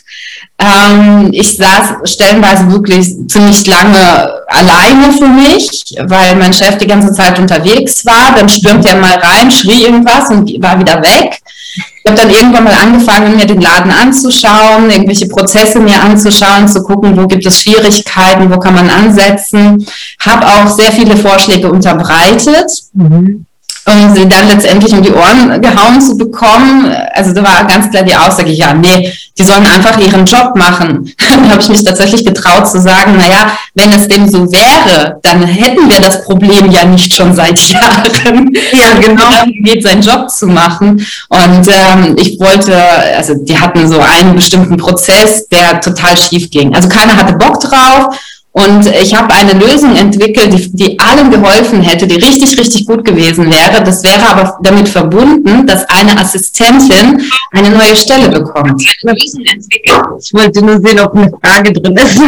Ähm, 0.58 1.30
ich 1.32 1.56
saß 1.56 2.10
stellenweise 2.10 2.70
wirklich 2.70 3.14
ziemlich 3.28 3.66
lange 3.66 4.32
alleine 4.46 5.12
für 5.12 5.28
mich, 5.28 5.94
weil 6.04 6.34
mein 6.36 6.52
Chef 6.52 6.78
die 6.78 6.86
ganze 6.86 7.12
Zeit 7.12 7.38
unterwegs 7.38 8.06
war. 8.06 8.34
Dann 8.34 8.48
stürmte 8.48 8.88
er 8.88 8.96
mal 8.96 9.18
rein, 9.18 9.50
schrie 9.50 9.84
irgendwas 9.84 10.30
und 10.30 10.50
war 10.62 10.78
wieder 10.78 11.02
weg. 11.02 11.40
Ich 11.76 12.10
habe 12.10 12.20
dann 12.20 12.30
irgendwann 12.30 12.64
mal 12.64 12.74
angefangen, 12.74 13.36
mir 13.36 13.46
den 13.46 13.60
Laden 13.60 13.90
anzuschauen, 13.90 14.90
irgendwelche 14.90 15.28
Prozesse 15.28 15.80
mir 15.80 16.00
anzuschauen, 16.02 16.68
zu 16.68 16.82
gucken, 16.82 17.16
wo 17.16 17.26
gibt 17.26 17.44
es 17.46 17.60
Schwierigkeiten, 17.62 18.50
wo 18.50 18.58
kann 18.58 18.74
man 18.74 18.88
ansetzen. 18.88 19.86
Habe 20.20 20.46
auch 20.46 20.68
sehr 20.68 20.92
viele 20.92 21.16
Vorschläge 21.16 21.70
unterbreitet. 21.70 22.70
Mhm 22.92 23.45
um 23.86 24.14
sie 24.14 24.28
dann 24.28 24.48
letztendlich 24.48 24.92
um 24.92 25.02
die 25.02 25.12
Ohren 25.12 25.60
gehauen 25.60 26.00
zu 26.00 26.16
bekommen. 26.16 26.92
Also 27.12 27.32
da 27.32 27.42
war 27.42 27.64
ganz 27.66 27.88
klar 27.90 28.02
die 28.02 28.16
Aussage, 28.16 28.50
ja, 28.50 28.74
nee, 28.74 29.12
die 29.38 29.44
sollen 29.44 29.64
einfach 29.66 29.96
ihren 29.98 30.24
Job 30.24 30.56
machen. 30.56 31.12
dann 31.30 31.50
habe 31.50 31.60
ich 31.60 31.68
mich 31.68 31.84
tatsächlich 31.84 32.24
getraut 32.24 32.68
zu 32.68 32.80
sagen, 32.80 33.16
naja, 33.16 33.56
wenn 33.74 33.92
es 33.92 34.08
dem 34.08 34.28
so 34.28 34.50
wäre, 34.50 35.18
dann 35.22 35.42
hätten 35.42 35.88
wir 35.88 36.00
das 36.00 36.24
Problem 36.24 36.70
ja 36.70 36.84
nicht 36.84 37.14
schon 37.14 37.34
seit 37.34 37.58
Jahren. 37.68 38.52
Ja, 38.72 38.98
genau. 39.00 39.30
Dann 39.30 39.52
geht 39.62 39.84
seinen 39.84 40.02
Job 40.02 40.30
zu 40.30 40.46
machen. 40.48 41.06
Und 41.28 41.68
ähm, 41.68 42.16
ich 42.18 42.40
wollte, 42.40 42.76
also 43.16 43.34
die 43.34 43.58
hatten 43.58 43.88
so 43.88 44.00
einen 44.00 44.34
bestimmten 44.34 44.76
Prozess, 44.76 45.46
der 45.48 45.80
total 45.80 46.16
schief 46.16 46.50
ging. 46.50 46.74
Also 46.74 46.88
keiner 46.88 47.16
hatte 47.16 47.34
Bock 47.34 47.60
drauf. 47.60 48.16
Und 48.58 48.86
ich 48.86 49.14
habe 49.14 49.34
eine 49.34 49.52
Lösung 49.52 49.94
entwickelt, 49.96 50.50
die, 50.50 50.70
die 50.72 50.98
allen 50.98 51.30
geholfen 51.30 51.82
hätte, 51.82 52.06
die 52.06 52.14
richtig, 52.14 52.58
richtig 52.58 52.86
gut 52.86 53.04
gewesen 53.04 53.50
wäre. 53.50 53.84
Das 53.84 54.02
wäre 54.02 54.26
aber 54.26 54.56
damit 54.62 54.88
verbunden, 54.88 55.66
dass 55.66 55.86
eine 55.90 56.18
Assistentin 56.18 57.20
eine 57.52 57.70
neue 57.70 57.94
Stelle 57.94 58.30
bekommt. 58.30 58.82
Ich 58.82 60.32
wollte 60.32 60.64
nur 60.64 60.80
sehen, 60.80 61.00
ob 61.00 61.14
eine 61.14 61.30
Frage 61.42 61.74
drin 61.74 61.96
ist. 61.98 62.16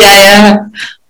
ja, 0.00 0.66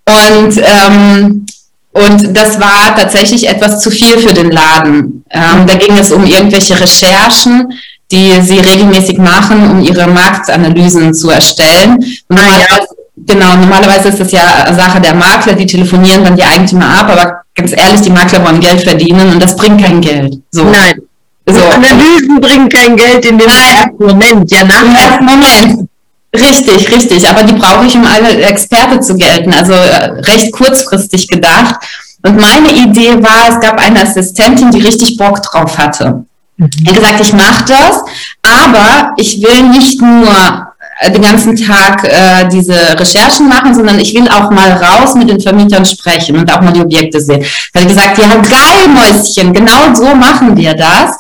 ja. 0.09 0.37
Und, 0.39 0.57
ähm, 0.57 1.47
und 1.93 2.35
das 2.35 2.59
war 2.59 2.97
tatsächlich 2.97 3.47
etwas 3.47 3.83
zu 3.83 3.91
viel 3.91 4.21
für 4.21 4.33
den 4.33 4.53
Laden. 4.53 5.23
Ähm, 5.29 5.67
da 5.67 5.75
ging 5.75 5.99
es 5.99 6.11
um 6.11 6.25
irgendwelche 6.25 6.81
Recherchen, 6.81 7.75
die 8.11 8.41
sie 8.41 8.59
regelmäßig 8.59 9.19
machen, 9.19 9.71
um 9.71 9.83
ihre 9.83 10.07
Marktanalysen 10.07 11.13
zu 11.13 11.29
erstellen. 11.29 12.03
Und 12.29 12.39
ah, 12.39 12.59
ja. 12.71 12.79
Genau, 13.27 13.57
normalerweise 13.57 14.09
ist 14.09 14.21
das 14.21 14.33
ja 14.33 14.73
Sache 14.75 15.01
der 15.01 15.15
Makler, 15.15 15.55
die 15.55 15.67
telefonieren 15.67 16.25
dann 16.25 16.37
die 16.37 16.43
Eigentümer 16.43 16.87
ab, 16.87 17.11
aber 17.11 17.43
ganz 17.55 17.73
ehrlich, 17.73 18.01
die 18.01 18.11
Makler 18.11 18.45
wollen 18.45 18.61
Geld 18.61 18.83
verdienen 18.83 19.33
und 19.33 19.43
das 19.43 19.55
bringt 19.55 19.83
kein 19.83 20.01
Geld. 20.01 20.39
So. 20.51 20.65
Nein. 20.65 21.01
So. 21.47 21.61
Analysen 21.65 22.41
bringen 22.41 22.69
kein 22.69 22.97
Geld 22.97 23.25
in 23.27 23.39
dem 23.39 23.49
ersten 23.49 24.05
Moment, 24.05 24.51
ja, 24.51 24.65
nach 24.65 24.83
dem 24.83 24.95
ersten 24.95 25.25
Moment. 25.25 25.89
Richtig, 26.35 26.91
richtig. 26.91 27.29
Aber 27.29 27.43
die 27.43 27.53
brauche 27.53 27.85
ich, 27.85 27.95
um 27.95 28.07
alle 28.07 28.43
Experte 28.43 29.01
zu 29.01 29.17
gelten. 29.17 29.53
Also 29.53 29.73
äh, 29.73 30.21
recht 30.21 30.53
kurzfristig 30.53 31.29
gedacht. 31.29 31.77
Und 32.25 32.41
meine 32.41 32.73
Idee 32.73 33.23
war, 33.23 33.51
es 33.51 33.61
gab 33.61 33.79
eine 33.79 34.03
Assistentin, 34.03 34.71
die 34.71 34.81
richtig 34.81 35.17
Bock 35.17 35.43
drauf 35.43 35.77
hatte. 35.77 36.25
Mhm. 36.57 36.71
Er 36.87 36.93
gesagt, 36.93 37.21
ich 37.21 37.33
mache 37.33 37.65
das, 37.67 38.03
aber 38.43 39.13
ich 39.17 39.43
will 39.43 39.63
nicht 39.65 40.01
nur 40.01 40.72
den 41.11 41.23
ganzen 41.23 41.57
Tag 41.57 42.05
äh, 42.05 42.49
diese 42.51 42.75
Recherchen 42.99 43.49
machen, 43.49 43.75
sondern 43.75 43.99
ich 43.99 44.15
will 44.15 44.29
auch 44.29 44.51
mal 44.51 44.73
raus 44.73 45.15
mit 45.15 45.29
den 45.29 45.41
Vermietern 45.41 45.85
sprechen 45.85 46.37
und 46.37 46.53
auch 46.53 46.61
mal 46.61 46.73
die 46.73 46.81
Objekte 46.81 47.21
sehen. 47.21 47.45
Da 47.73 47.81
habe 47.81 47.91
ich 47.91 47.97
gesagt, 47.97 48.19
ja 48.19 48.27
geil, 48.27 48.89
Mäuschen, 48.89 49.53
genau 49.53 49.95
so 49.95 50.15
machen 50.15 50.57
wir 50.57 50.75
das. 50.75 51.17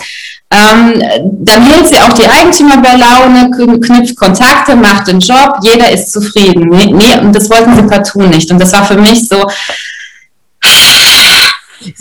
Ähm, 0.53 1.03
dann 1.23 1.63
hält 1.63 1.89
sie 1.89 1.97
auch 1.97 2.13
die 2.13 2.29
Eigentümer 2.29 2.77
bei 2.83 2.95
Laune, 2.97 3.51
knüpft 3.81 4.17
Kontakte, 4.17 4.77
macht 4.77 5.09
den 5.09 5.19
Job, 5.19 5.57
jeder 5.63 5.91
ist 5.91 6.13
zufrieden. 6.13 6.69
Nee, 6.69 6.93
nee, 6.93 7.19
und 7.21 7.35
das 7.35 7.49
wollten 7.49 7.75
sie 7.75 7.83
partout 7.83 8.27
nicht. 8.29 8.51
Und 8.51 8.61
das 8.61 8.73
war 8.73 8.85
für 8.85 8.99
mich 8.99 9.27
so, 9.29 9.47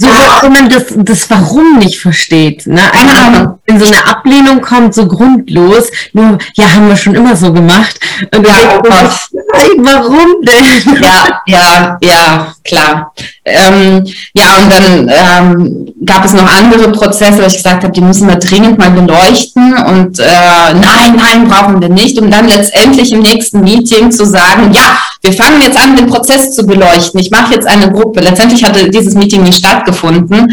so, 0.02 0.08
wenn 0.42 0.54
man 0.54 0.70
das, 0.70 0.86
das 0.96 1.30
Warum 1.30 1.78
nicht 1.78 2.00
versteht. 2.00 2.66
Ne? 2.66 2.82
Einfach, 2.92 3.56
wenn 3.68 3.80
so 3.80 3.86
eine 3.86 4.06
Ablehnung 4.08 4.62
kommt, 4.62 4.96
so 4.96 5.08
grundlos, 5.08 5.92
nur, 6.14 6.40
ja, 6.56 6.74
haben 6.74 6.88
wir 6.88 6.98
schon 6.98 7.14
immer 7.14 7.36
so 7.36 7.54
gemacht. 7.54 8.00
Und 8.34 8.48
ja, 8.48 8.54
oh 8.78 8.82
Gott. 8.82 9.30
warum 9.78 10.42
denn? 10.42 11.02
Ja, 11.02 11.42
ja, 11.46 11.98
ja, 12.02 12.54
klar. 12.63 13.13
Ähm, 13.45 14.06
ja, 14.34 14.58
und 14.58 14.71
dann 14.71 15.10
ähm, 15.10 15.93
gab 16.06 16.26
es 16.26 16.34
noch 16.34 16.47
andere 16.47 16.91
Prozesse, 16.91 17.41
wo 17.41 17.47
ich 17.47 17.58
gesagt 17.58 17.84
habe, 17.84 17.93
die 17.93 18.02
müssen 18.02 18.28
wir 18.28 18.36
dringend 18.36 18.78
mal 18.78 18.91
beleuchten 18.91 19.74
und 19.74 20.19
äh, 20.19 20.74
nein, 20.74 21.15
nein, 21.15 21.47
brauchen 21.47 21.82
wir 21.82 21.89
nicht, 21.89 22.19
um 22.19 22.30
dann 22.30 22.47
letztendlich 22.47 23.12
im 23.12 23.21
nächsten 23.21 23.62
Meeting 23.62 24.12
zu 24.12 24.26
sagen, 24.26 24.74
ja, 24.74 24.97
wir 25.24 25.34
fangen 25.34 25.62
jetzt 25.62 25.78
an, 25.78 25.95
den 25.95 26.08
Prozess 26.08 26.52
zu 26.56 26.65
beleuchten. 26.65 27.19
Ich 27.19 27.30
mache 27.30 27.54
jetzt 27.54 27.67
eine 27.67 27.91
Gruppe. 27.91 28.21
Letztendlich 28.21 28.63
hatte 28.63 28.89
dieses 28.89 29.13
Meeting 29.13 29.43
nicht 29.43 29.60
stattgefunden. 29.60 30.52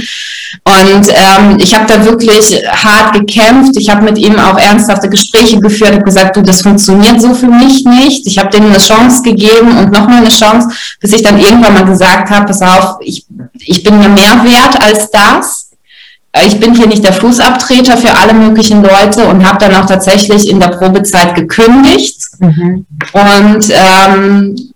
Und 0.65 1.09
ähm, 1.09 1.59
ich 1.59 1.75
habe 1.75 1.87
da 1.87 2.05
wirklich 2.05 2.63
hart 2.71 3.15
gekämpft. 3.15 3.79
Ich 3.79 3.89
habe 3.89 4.05
mit 4.05 4.19
ihm 4.19 4.39
auch 4.39 4.59
ernsthafte 4.59 5.09
Gespräche 5.09 5.59
geführt, 5.59 5.93
habe 5.93 6.05
gesagt, 6.05 6.37
du, 6.37 6.43
das 6.43 6.61
funktioniert 6.61 7.21
so 7.23 7.33
für 7.33 7.47
mich 7.47 7.85
nicht. 7.87 8.27
Ich 8.27 8.39
habe 8.39 8.51
denen 8.51 8.69
eine 8.69 8.79
Chance 8.79 9.23
gegeben 9.23 9.79
und 9.79 9.91
nochmal 9.91 10.19
eine 10.19 10.29
Chance, 10.29 10.69
bis 11.01 11.15
ich 11.15 11.23
dann 11.23 11.39
irgendwann 11.39 11.73
mal 11.73 11.87
gesagt 11.87 11.98
habe, 12.05 12.47
pass 12.47 12.63
auf, 12.63 12.97
ich, 13.01 13.27
ich 13.61 13.83
bin 13.83 13.99
mir 13.99 14.09
mehr 14.09 14.43
wert 14.45 14.81
als 14.83 15.11
das 15.11 15.69
ich 16.47 16.61
bin 16.61 16.75
hier 16.75 16.87
nicht 16.87 17.05
der 17.05 17.13
Fußabtreter 17.13 17.97
für 17.97 18.15
alle 18.15 18.35
möglichen 18.35 18.83
Leute 18.83 19.27
und 19.27 19.47
habe 19.47 19.59
dann 19.59 19.75
auch 19.75 19.87
tatsächlich 19.87 20.49
in 20.49 20.61
der 20.61 20.69
Probezeit 20.69 21.35
gekündigt 21.35 22.21
mhm. 22.39 22.87
und 23.13 23.71
ähm, 23.71 24.73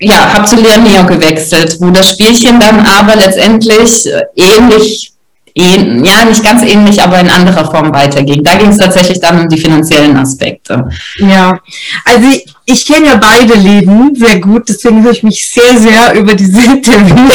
ja, 0.00 0.32
habe 0.32 0.46
zu 0.46 0.56
Leoneo 0.56 1.04
gewechselt, 1.04 1.76
wo 1.80 1.90
das 1.90 2.10
Spielchen 2.10 2.58
dann 2.58 2.86
aber 2.86 3.16
letztendlich 3.16 4.08
ähnlich 4.36 5.12
ja, 5.54 6.24
nicht 6.24 6.42
ganz 6.42 6.62
ähnlich, 6.62 7.02
aber 7.02 7.20
in 7.20 7.28
anderer 7.28 7.70
Form 7.70 7.92
weiterging. 7.92 8.42
Da 8.42 8.54
ging 8.54 8.70
es 8.70 8.78
tatsächlich 8.78 9.20
dann 9.20 9.38
um 9.38 9.48
die 9.50 9.58
finanziellen 9.58 10.16
Aspekte. 10.16 10.88
Ja, 11.18 11.58
also 12.06 12.26
ich, 12.64 12.86
kenne 12.86 13.06
ja 13.06 13.16
beide 13.16 13.54
Leben 13.54 14.14
sehr 14.14 14.40
gut, 14.40 14.68
deswegen 14.68 15.02
höre 15.02 15.12
ich 15.12 15.22
mich 15.22 15.50
sehr, 15.50 15.76
sehr 15.78 16.14
über 16.14 16.34
diese 16.34 16.62
Interviews. 16.64 17.34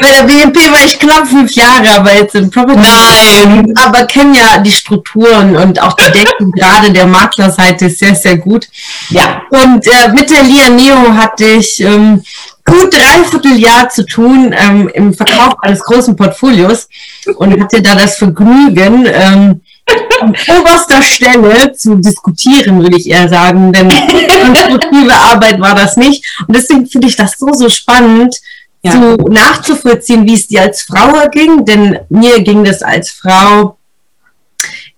Bei 0.00 0.10
der 0.10 0.22
BNP 0.24 0.56
war 0.70 0.84
ich 0.84 0.98
knapp 0.98 1.26
fünf 1.28 1.54
Jahre, 1.54 1.90
aber 1.96 2.14
jetzt 2.14 2.34
in 2.34 2.50
Property. 2.50 2.80
Nein! 2.80 3.72
Aber 3.76 4.04
kenne 4.06 4.38
ja 4.38 4.58
die 4.58 4.70
Strukturen 4.70 5.56
und 5.56 5.80
auch 5.80 5.94
die 5.94 6.10
Decken 6.10 6.52
gerade 6.56 6.92
der 6.92 7.06
Maklerseite 7.06 7.90
sehr, 7.90 8.14
sehr 8.14 8.36
gut. 8.36 8.68
Ja. 9.10 9.42
Und 9.50 9.86
äh, 9.86 10.08
mit 10.12 10.30
der 10.30 10.42
Lia 10.42 10.68
Neo 10.68 11.14
hatte 11.14 11.44
ich 11.44 11.80
ähm, 11.80 12.22
gut 12.64 12.92
dreiviertel 12.92 13.58
Jahr 13.58 13.88
zu 13.88 14.04
tun 14.04 14.54
ähm, 14.56 14.88
im 14.92 15.14
Verkauf 15.14 15.54
eines 15.62 15.80
großen 15.80 16.14
Portfolios 16.16 16.88
und 17.36 17.60
hatte 17.60 17.82
da 17.82 17.94
das 17.94 18.18
Vergnügen, 18.18 19.06
ähm, 19.06 19.60
an 20.20 20.34
oberster 20.58 21.02
Stelle 21.02 21.72
zu 21.72 21.96
diskutieren, 21.96 22.82
würde 22.82 22.96
ich 22.96 23.08
eher 23.08 23.28
sagen, 23.28 23.72
denn 23.72 23.88
konstruktive 23.88 25.14
Arbeit 25.14 25.60
war 25.60 25.74
das 25.74 25.96
nicht. 25.96 26.24
Und 26.46 26.56
deswegen 26.56 26.86
finde 26.86 27.08
ich 27.08 27.16
das 27.16 27.38
so, 27.38 27.52
so 27.52 27.68
spannend, 27.68 28.36
ja. 28.82 28.92
zu 28.92 29.16
nachzuvollziehen, 29.28 30.26
wie 30.26 30.34
es 30.34 30.46
dir 30.46 30.62
als 30.62 30.82
Frau 30.82 31.28
ging, 31.30 31.64
denn 31.64 31.98
mir 32.08 32.42
ging 32.42 32.64
das 32.64 32.82
als 32.82 33.10
Frau 33.10 33.78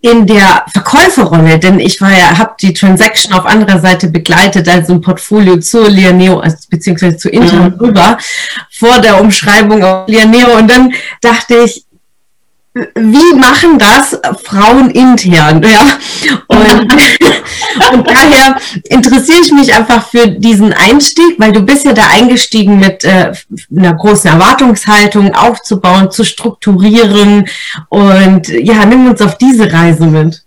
in 0.02 0.26
der 0.26 0.64
Verkäuferrolle, 0.72 1.58
denn 1.58 1.78
ich 1.78 2.00
war 2.00 2.10
ja, 2.10 2.38
habe 2.38 2.54
die 2.58 2.72
Transaction 2.72 3.34
auf 3.34 3.44
anderer 3.44 3.78
Seite 3.80 4.08
begleitet, 4.08 4.66
also 4.66 4.94
ein 4.94 5.02
Portfolio 5.02 5.58
zu 5.58 5.86
Lianeo, 5.86 6.40
also 6.40 6.56
beziehungsweise 6.70 7.18
zu 7.18 7.28
Inter 7.28 7.68
mhm. 7.68 7.74
rüber, 7.74 8.16
vor 8.70 8.98
der 9.00 9.20
Umschreibung 9.20 9.84
auf 9.84 10.08
Lianeo. 10.08 10.56
Und 10.56 10.70
dann 10.70 10.94
dachte 11.20 11.56
ich, 11.64 11.84
wie 12.72 13.34
machen 13.36 13.78
das 13.78 14.18
Frauen 14.44 14.90
intern? 14.90 15.62
Ja? 15.62 15.98
Und, 16.46 16.92
und 17.92 18.06
daher 18.06 18.56
interessiere 18.84 19.40
ich 19.42 19.50
mich 19.50 19.74
einfach 19.74 20.08
für 20.08 20.28
diesen 20.28 20.72
Einstieg, 20.72 21.34
weil 21.38 21.50
du 21.50 21.62
bist 21.62 21.84
ja 21.84 21.92
da 21.92 22.06
eingestiegen 22.06 22.78
mit 22.78 23.02
äh, 23.04 23.32
einer 23.76 23.94
großen 23.94 24.30
Erwartungshaltung 24.30 25.34
aufzubauen, 25.34 26.12
zu 26.12 26.24
strukturieren. 26.24 27.48
Und 27.88 28.48
ja, 28.48 28.86
nimm 28.86 29.08
uns 29.08 29.20
auf 29.20 29.36
diese 29.36 29.72
Reise 29.72 30.06
mit. 30.06 30.42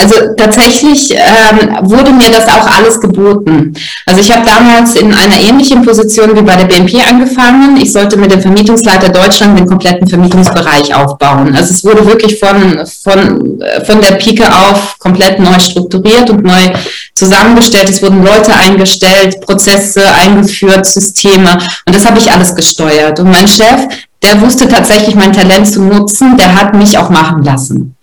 Also 0.00 0.14
tatsächlich 0.36 1.10
ähm, 1.10 1.76
wurde 1.82 2.12
mir 2.12 2.30
das 2.30 2.46
auch 2.46 2.68
alles 2.78 3.00
geboten. 3.00 3.74
Also 4.06 4.20
ich 4.20 4.32
habe 4.32 4.46
damals 4.46 4.94
in 4.94 5.12
einer 5.12 5.40
ähnlichen 5.40 5.82
Position 5.82 6.36
wie 6.36 6.42
bei 6.42 6.54
der 6.54 6.66
BNP 6.66 7.02
angefangen. 7.08 7.76
Ich 7.78 7.92
sollte 7.92 8.16
mit 8.16 8.30
dem 8.30 8.40
Vermietungsleiter 8.40 9.08
Deutschland 9.08 9.58
den 9.58 9.66
kompletten 9.66 10.06
Vermietungsbereich 10.06 10.94
aufbauen. 10.94 11.52
Also 11.56 11.72
es 11.72 11.84
wurde 11.84 12.06
wirklich 12.06 12.38
von, 12.38 12.86
von, 13.02 13.60
von 13.84 14.00
der 14.00 14.12
Pike 14.12 14.46
auf 14.46 14.96
komplett 15.00 15.40
neu 15.40 15.58
strukturiert 15.58 16.30
und 16.30 16.44
neu 16.44 16.72
zusammengestellt. 17.14 17.90
Es 17.90 18.00
wurden 18.00 18.22
Leute 18.22 18.54
eingestellt, 18.54 19.40
Prozesse 19.40 20.02
eingeführt, 20.14 20.86
Systeme 20.86 21.58
und 21.86 21.96
das 21.96 22.06
habe 22.06 22.18
ich 22.18 22.30
alles 22.30 22.54
gesteuert. 22.54 23.18
Und 23.18 23.32
mein 23.32 23.48
Chef, 23.48 23.88
der 24.22 24.40
wusste 24.40 24.68
tatsächlich 24.68 25.16
mein 25.16 25.32
Talent 25.32 25.66
zu 25.66 25.82
nutzen, 25.82 26.36
der 26.36 26.54
hat 26.54 26.74
mich 26.74 26.96
auch 26.98 27.10
machen 27.10 27.42
lassen. 27.42 27.96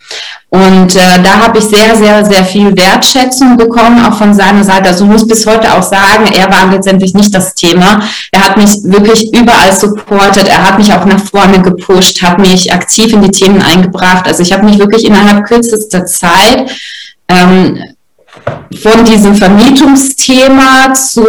Und 0.49 0.95
äh, 0.95 1.21
da 1.21 1.39
habe 1.39 1.58
ich 1.58 1.65
sehr, 1.65 1.95
sehr, 1.95 2.23
sehr 2.23 2.45
viel 2.45 2.75
Wertschätzung 2.78 3.58
bekommen, 3.58 4.06
auch 4.06 4.17
von 4.17 4.34
seiner 4.34 4.63
Seite. 4.63 4.88
Also 4.88 5.06
muss 5.06 5.28
bis 5.28 5.45
heute 5.45 5.73
auch 5.73 5.84
sagen, 5.84 6.32
er 6.34 6.49
war 6.49 6.71
letztendlich 6.71 7.13
nicht 7.13 7.34
das 7.34 7.56
Thema. 7.56 8.01
Er 8.32 8.41
hat 8.41 8.56
mich 8.56 8.69
wirklich 8.84 9.34
überall 9.34 9.75
supportet. 9.75 10.47
Er 10.47 10.63
hat 10.63 10.78
mich 10.78 10.93
auch 10.93 11.06
nach 11.06 11.19
vorne 11.19 11.62
gepusht, 11.62 12.21
hat 12.21 12.39
mich 12.39 12.71
aktiv 12.71 13.12
in 13.12 13.21
die 13.21 13.32
Themen 13.32 13.62
eingebracht. 13.62 14.28
Also 14.28 14.43
ich 14.43 14.54
habe 14.54 14.63
mich 14.63 14.80
wirklich 14.80 15.04
innerhalb 15.06 15.45
kürzester 15.45 16.06
Zeit 16.06 16.71
ähm, 17.28 17.84
von 18.82 19.04
diesem 19.06 19.36
Vermietungsthema 19.36 20.93
zu, 20.93 21.25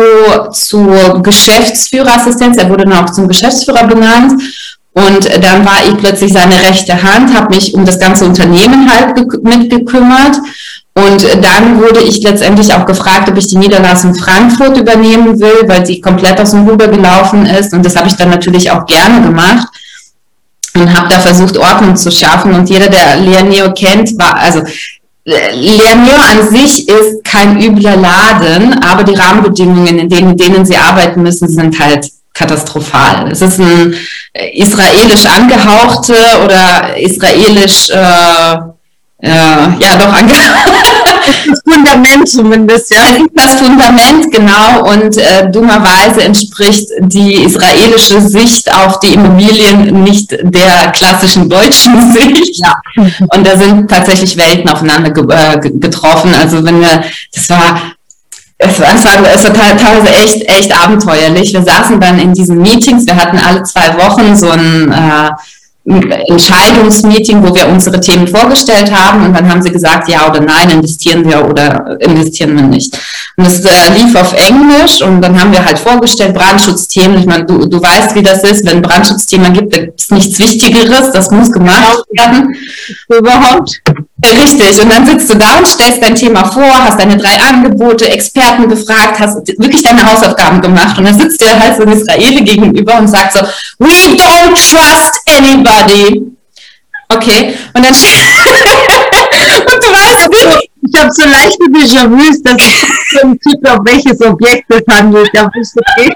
zu 0.52 1.20
Geschäftsführerassistenz, 1.22 2.58
er 2.58 2.68
wurde 2.68 2.84
dann 2.84 3.04
auch 3.04 3.10
zum 3.10 3.28
Geschäftsführer 3.28 3.86
benannt 3.86 4.40
und 4.96 5.28
dann 5.44 5.66
war 5.66 5.86
ich 5.86 5.94
plötzlich 5.98 6.32
seine 6.32 6.54
rechte 6.54 7.02
Hand, 7.02 7.36
habe 7.36 7.54
mich 7.54 7.74
um 7.74 7.84
das 7.84 7.98
ganze 7.98 8.24
Unternehmen 8.24 8.90
halt 8.90 9.14
mitgekümmert. 9.44 10.38
Und 10.94 11.44
dann 11.44 11.82
wurde 11.82 12.00
ich 12.00 12.22
letztendlich 12.22 12.72
auch 12.72 12.86
gefragt, 12.86 13.28
ob 13.28 13.36
ich 13.36 13.46
die 13.48 13.58
Niederlassung 13.58 14.14
Frankfurt 14.14 14.78
übernehmen 14.78 15.38
will, 15.38 15.68
weil 15.68 15.84
sie 15.84 16.00
komplett 16.00 16.40
aus 16.40 16.52
dem 16.52 16.66
Ruder 16.66 16.88
gelaufen 16.88 17.44
ist. 17.44 17.74
Und 17.74 17.84
das 17.84 17.94
habe 17.94 18.08
ich 18.08 18.16
dann 18.16 18.30
natürlich 18.30 18.70
auch 18.70 18.86
gerne 18.86 19.20
gemacht 19.20 19.68
und 20.74 20.96
habe 20.96 21.10
da 21.10 21.20
versucht, 21.20 21.58
Ordnung 21.58 21.94
zu 21.94 22.10
schaffen. 22.10 22.54
Und 22.54 22.70
jeder, 22.70 22.88
der 22.88 23.16
Leoneo 23.16 23.74
kennt, 23.74 24.18
war, 24.18 24.36
also 24.36 24.62
Leoneo 25.26 26.16
an 26.30 26.48
sich 26.50 26.88
ist 26.88 27.22
kein 27.22 27.60
übler 27.60 27.96
Laden, 27.96 28.82
aber 28.82 29.04
die 29.04 29.14
Rahmenbedingungen, 29.14 29.98
in 29.98 30.08
denen, 30.08 30.30
in 30.30 30.36
denen 30.38 30.64
sie 30.64 30.78
arbeiten 30.78 31.22
müssen, 31.22 31.48
sind 31.48 31.78
halt 31.78 32.08
katastrophal. 32.36 33.30
Es 33.30 33.40
ist 33.40 33.58
ein 33.58 33.94
äh, 34.34 34.60
israelisch 34.60 35.24
angehauchte 35.26 36.14
oder 36.44 36.96
israelisch, 36.96 37.88
äh, 37.90 38.54
äh, 39.22 39.28
ja 39.80 39.96
doch 39.98 40.12
angehaucht. 40.12 40.72
Das 41.48 41.60
Fundament 41.64 42.28
zumindest, 42.28 42.90
ja. 42.90 43.00
Das 43.34 43.54
Fundament, 43.54 44.30
genau. 44.30 44.90
Und 44.92 45.16
äh, 45.16 45.50
dummerweise 45.50 46.24
entspricht 46.24 46.88
die 47.00 47.34
israelische 47.44 48.20
Sicht 48.20 48.72
auf 48.72 49.00
die 49.00 49.14
Immobilien 49.14 50.02
nicht 50.04 50.30
der 50.30 50.92
klassischen 50.92 51.48
deutschen 51.48 52.12
Sicht. 52.12 52.58
Ja. 52.58 52.74
Und 53.34 53.46
da 53.46 53.56
sind 53.56 53.90
tatsächlich 53.90 54.36
Welten 54.36 54.68
aufeinander 54.68 55.10
ge 55.10 55.24
äh, 55.28 55.58
getroffen. 55.58 56.34
Also 56.34 56.64
wenn 56.64 56.80
wir, 56.80 57.04
das 57.32 57.48
war 57.48 57.95
es 58.58 58.80
war, 58.80 58.94
es 58.94 59.04
war, 59.04 59.12
es 59.34 59.44
war 59.44 59.76
teilweise 59.76 60.14
echt, 60.14 60.48
echt 60.48 60.74
abenteuerlich. 60.74 61.52
Wir 61.52 61.62
saßen 61.62 62.00
dann 62.00 62.18
in 62.18 62.32
diesen 62.32 62.62
Meetings, 62.62 63.06
wir 63.06 63.16
hatten 63.16 63.38
alle 63.38 63.62
zwei 63.64 63.94
Wochen 63.98 64.34
so 64.34 64.48
ein 64.50 64.90
äh, 64.90 65.30
Entscheidungsmeeting, 66.28 67.42
wo 67.44 67.54
wir 67.54 67.68
unsere 67.68 68.00
Themen 68.00 68.26
vorgestellt 68.26 68.90
haben 68.92 69.24
und 69.24 69.34
dann 69.34 69.48
haben 69.48 69.62
sie 69.62 69.70
gesagt, 69.70 70.08
ja 70.08 70.28
oder 70.28 70.40
nein, 70.40 70.70
investieren 70.70 71.24
wir 71.24 71.46
oder 71.46 71.96
investieren 72.00 72.56
wir 72.56 72.64
nicht. 72.64 72.98
Und 73.36 73.46
es 73.46 73.60
äh, 73.60 73.92
lief 73.92 74.16
auf 74.16 74.32
Englisch 74.32 75.00
und 75.02 75.20
dann 75.20 75.40
haben 75.40 75.52
wir 75.52 75.64
halt 75.64 75.78
vorgestellt, 75.78 76.34
Brandschutzthemen. 76.34 77.18
Ich 77.18 77.26
meine, 77.26 77.44
du, 77.44 77.66
du 77.66 77.80
weißt, 77.80 78.16
wie 78.16 78.22
das 78.22 78.42
ist, 78.42 78.66
wenn 78.66 78.82
Brandschutzthema 78.82 79.50
gibt, 79.50 79.74
gibt 79.74 80.00
es 80.00 80.10
nichts 80.10 80.38
Wichtigeres, 80.40 81.12
das 81.12 81.30
muss 81.30 81.52
gemacht 81.52 82.02
werden. 82.10 82.56
Überhaupt. 83.08 83.80
Richtig, 84.24 84.80
und 84.80 84.90
dann 84.90 85.04
sitzt 85.04 85.28
du 85.28 85.34
da 85.36 85.58
und 85.58 85.68
stellst 85.68 86.02
dein 86.02 86.14
Thema 86.14 86.46
vor, 86.50 86.64
hast 86.64 86.98
deine 86.98 87.18
drei 87.18 87.38
Angebote, 87.38 88.08
Experten 88.08 88.66
gefragt, 88.66 89.20
hast 89.20 89.46
wirklich 89.58 89.82
deine 89.82 90.10
Hausaufgaben 90.10 90.62
gemacht 90.62 90.96
und 90.96 91.04
dann 91.04 91.18
sitzt 91.18 91.38
dir 91.42 91.58
halt 91.58 91.76
so 91.76 91.82
ein 91.82 91.90
Israeli 91.90 92.42
gegenüber 92.42 92.98
und 92.98 93.08
sagt 93.08 93.34
so, 93.34 93.40
we 93.78 94.16
don't 94.16 94.54
trust 94.54 95.20
anybody. 95.26 96.22
Okay, 97.08 97.54
und 97.74 97.84
dann 97.84 97.92
und 99.74 99.84
du 99.84 99.92
weißt 99.92 100.30
nicht, 100.30 100.70
ich 100.88 101.00
habe 101.00 101.12
so 101.12 101.22
leichte 101.28 101.64
Déjà-vus, 101.64 102.42
dass 102.42 102.56
ich 102.56 102.86
so 103.20 103.26
ein 103.26 103.38
Typ 103.38 103.68
auf 103.68 103.80
welches 103.84 104.20
Objekt 104.22 104.64
es 104.70 104.82
handelt. 104.88 105.28
Ja, 105.34 105.50
ist 105.54 105.76
okay 105.76 106.10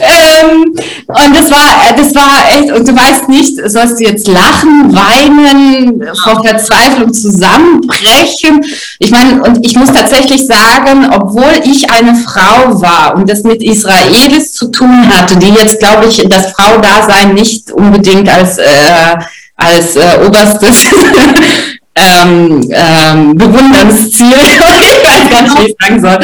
ähm, 0.00 0.74
und 1.06 1.36
das 1.36 1.50
war, 1.50 1.88
äh, 1.88 1.96
das 1.96 2.14
war 2.14 2.44
echt, 2.50 2.72
und 2.72 2.86
du 2.86 2.94
weißt 2.94 3.28
nicht, 3.28 3.58
sollst 3.66 4.00
du 4.00 4.04
jetzt 4.04 4.28
lachen, 4.28 4.94
weinen, 4.94 6.02
vor 6.22 6.44
Verzweiflung 6.44 7.12
zusammenbrechen? 7.12 8.64
Ich 8.98 9.10
meine, 9.10 9.42
und 9.42 9.64
ich 9.64 9.76
muss 9.76 9.92
tatsächlich 9.92 10.46
sagen, 10.46 11.08
obwohl 11.12 11.52
ich 11.64 11.90
eine 11.90 12.14
Frau 12.14 12.80
war 12.80 13.14
und 13.16 13.28
das 13.28 13.42
mit 13.42 13.62
Israelis 13.62 14.52
zu 14.52 14.68
tun 14.68 15.08
hatte, 15.08 15.36
die 15.36 15.50
jetzt, 15.50 15.78
glaube 15.78 16.06
ich, 16.06 16.24
das 16.28 16.52
Frau-Dasein 16.52 17.34
nicht 17.34 17.70
unbedingt 17.70 18.28
als, 18.28 18.58
äh, 18.58 19.16
als 19.56 19.96
äh, 19.96 20.18
oberstes 20.26 20.86
ähm, 21.94 22.70
ähm, 22.70 23.36
Bewundernsziel, 23.36 24.32
ich 24.36 24.60
weiß 24.60 25.30
gar 25.30 25.42
nicht, 25.42 25.58
wie 25.58 25.66
ich 25.66 25.76
sagen 25.80 26.00
soll, 26.00 26.18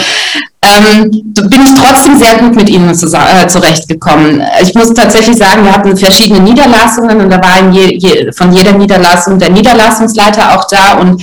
ähm, 0.63 1.11
bin 1.11 1.63
ich 1.63 1.75
trotzdem 1.81 2.19
sehr 2.19 2.37
gut 2.39 2.55
mit 2.55 2.69
ihnen 2.69 2.95
zu, 2.95 3.07
äh, 3.07 3.47
zurechtgekommen. 3.47 4.43
Ich 4.63 4.75
muss 4.75 4.93
tatsächlich 4.95 5.37
sagen, 5.37 5.65
wir 5.65 5.73
hatten 5.73 5.97
verschiedene 5.97 6.41
Niederlassungen 6.41 7.21
und 7.21 7.31
da 7.31 7.41
war 7.43 7.71
je, 7.71 7.97
je, 7.97 8.33
von 8.33 8.53
jeder 8.53 8.73
Niederlassung 8.73 9.39
der 9.39 9.51
Niederlassungsleiter 9.51 10.57
auch 10.57 10.67
da 10.69 10.95
und 10.95 11.23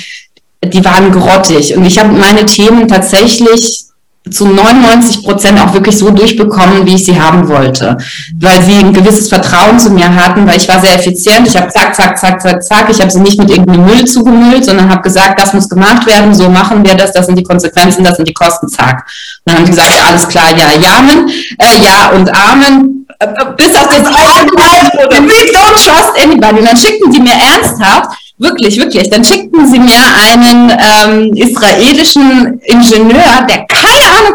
die 0.64 0.86
waren 0.86 1.12
grottig. 1.12 1.76
Und 1.76 1.86
ich 1.86 2.00
habe 2.00 2.14
meine 2.14 2.46
Themen 2.46 2.88
tatsächlich 2.88 3.86
zu 4.32 4.48
99 4.48 5.24
Prozent 5.24 5.60
auch 5.60 5.74
wirklich 5.74 5.98
so 5.98 6.10
durchbekommen, 6.10 6.86
wie 6.86 6.96
ich 6.96 7.06
sie 7.06 7.20
haben 7.20 7.48
wollte, 7.50 7.98
weil 8.40 8.62
sie 8.64 8.78
ein 8.78 8.94
gewisses 8.94 9.28
Vertrauen 9.28 9.78
zu 9.78 9.90
mir 9.90 10.16
hatten, 10.16 10.48
weil 10.48 10.56
ich 10.56 10.68
war 10.70 10.80
sehr 10.80 10.96
effizient. 10.96 11.48
Ich 11.48 11.58
habe 11.58 11.68
zack, 11.68 11.94
zack, 11.94 12.18
zack, 12.18 12.42
zack, 12.42 12.64
zack. 12.64 12.90
Ich 12.90 13.02
habe 13.02 13.12
sie 13.12 13.20
nicht 13.20 13.38
mit 13.38 13.50
irgendeinem 13.50 13.86
Müll 13.86 14.06
zugemüllt, 14.06 14.64
sondern 14.64 14.90
habe 14.90 15.02
gesagt, 15.02 15.42
das 15.42 15.54
muss 15.54 15.68
gemacht 15.68 16.06
werden, 16.06 16.34
so 16.34 16.50
machen 16.50 16.86
wir 16.86 16.96
das, 16.96 17.12
das 17.12 17.26
sind 17.26 17.38
die 17.38 17.44
Konsequenzen, 17.44 18.04
das 18.04 18.16
sind 18.16 18.28
die 18.28 18.34
Kosten, 18.34 18.70
zack. 18.70 19.06
Und 19.46 19.52
dann 19.52 19.58
haben 19.58 19.66
die 19.66 19.72
gesagt, 19.72 19.94
ja, 19.94 20.06
alles 20.08 20.28
klar, 20.28 20.50
ja, 20.58 20.72
Jamen, 20.74 21.30
äh, 21.60 21.86
ja 21.86 22.12
und 22.12 22.30
Amen, 22.34 23.06
äh, 23.20 23.28
bis 23.58 23.76
auf 23.76 23.90
das 23.90 24.00
We 24.00 25.52
don't 25.52 25.74
trust 25.74 26.18
anybody. 26.22 26.60
Und 26.60 26.68
dann 26.68 26.78
schickten 26.78 27.12
die 27.12 27.20
mir 27.20 27.34
ernsthaft 27.34 28.18
Wirklich, 28.40 28.78
wirklich. 28.78 29.10
Dann 29.10 29.24
schickten 29.24 29.72
sie 29.72 29.80
mir 29.80 30.02
einen 30.30 30.72
ähm, 30.72 31.34
israelischen 31.34 32.60
Ingenieur, 32.66 33.46
der 33.48 33.66
Ahnung 33.70 33.93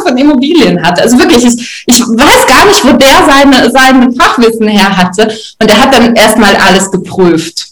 von 0.09 0.17
Immobilien 0.17 0.83
hatte. 0.83 1.03
Also 1.03 1.19
wirklich, 1.19 1.45
ich, 1.45 1.85
ich 1.87 2.01
weiß 2.01 2.47
gar 2.47 2.67
nicht, 2.67 2.85
wo 2.85 2.97
der 2.97 3.25
seine, 3.27 3.71
sein 3.71 4.15
Fachwissen 4.15 4.69
her 4.69 4.97
hatte. 4.97 5.33
Und 5.61 5.71
er 5.71 5.79
hat 5.79 5.95
dann 5.95 6.15
erstmal 6.15 6.57
alles 6.57 6.91
geprüft. 6.91 7.67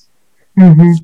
Mhm. 0.54 1.00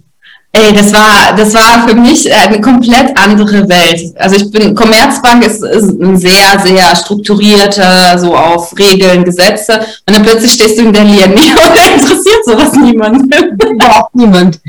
Ey, 0.54 0.74
das 0.74 0.92
war, 0.92 1.34
das 1.34 1.54
war 1.54 1.88
für 1.88 1.94
mich 1.94 2.30
eine 2.30 2.60
komplett 2.60 3.16
andere 3.16 3.66
Welt. 3.70 4.14
Also 4.18 4.36
ich 4.36 4.50
bin, 4.50 4.74
Commerzbank 4.74 5.46
ist, 5.46 5.64
ist 5.64 5.98
ein 5.98 6.18
sehr, 6.18 6.60
sehr 6.62 6.94
strukturierter, 6.94 8.18
so 8.18 8.36
auf 8.36 8.78
Regeln, 8.78 9.24
Gesetze. 9.24 9.80
Und 10.06 10.14
dann 10.14 10.22
plötzlich 10.22 10.52
stehst 10.52 10.78
du 10.78 10.82
in 10.82 10.92
Berlin 10.92 11.22
und 11.32 11.74
da 11.74 11.94
interessiert 11.94 12.44
sowas 12.44 12.72
niemand. 12.74 13.34
Überhaupt 13.64 14.14
niemand. 14.14 14.60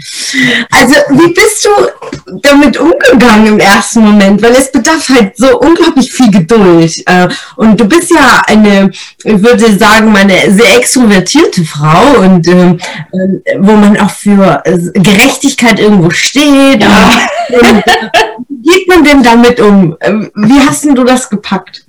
Also 0.71 0.95
wie 1.09 1.33
bist 1.33 1.65
du, 1.65 1.69
damit 2.41 2.77
umgegangen 2.77 3.47
im 3.47 3.59
ersten 3.59 4.05
Moment? 4.05 4.41
Weil 4.41 4.53
es 4.53 4.71
bedarf 4.71 5.09
halt 5.09 5.35
so 5.35 5.59
unglaublich 5.59 6.13
viel 6.13 6.31
Geduld. 6.31 6.95
Äh, 7.07 7.27
und 7.57 7.77
du 7.77 7.83
bist 7.83 8.09
ja 8.09 8.41
eine, 8.47 8.89
ich 9.25 9.43
würde 9.43 9.77
sagen, 9.77 10.13
meine 10.13 10.49
sehr 10.49 10.77
extrovertierte 10.77 11.65
Frau 11.65 12.21
und 12.21 12.47
ähm, 12.47 12.79
äh, 13.11 13.57
wo 13.59 13.73
man 13.73 13.97
auch 13.99 14.11
für 14.11 14.63
Gerechtigkeit 14.93 15.72
irgendwo 15.79 16.09
steht. 16.09 16.81
Ja. 16.81 17.11
Wie 18.49 18.69
geht 18.69 18.87
man 18.87 19.03
denn 19.03 19.23
damit 19.23 19.59
um? 19.59 19.95
Wie 20.35 20.59
hast 20.67 20.85
du 20.85 21.03
das 21.03 21.29
gepackt? 21.29 21.85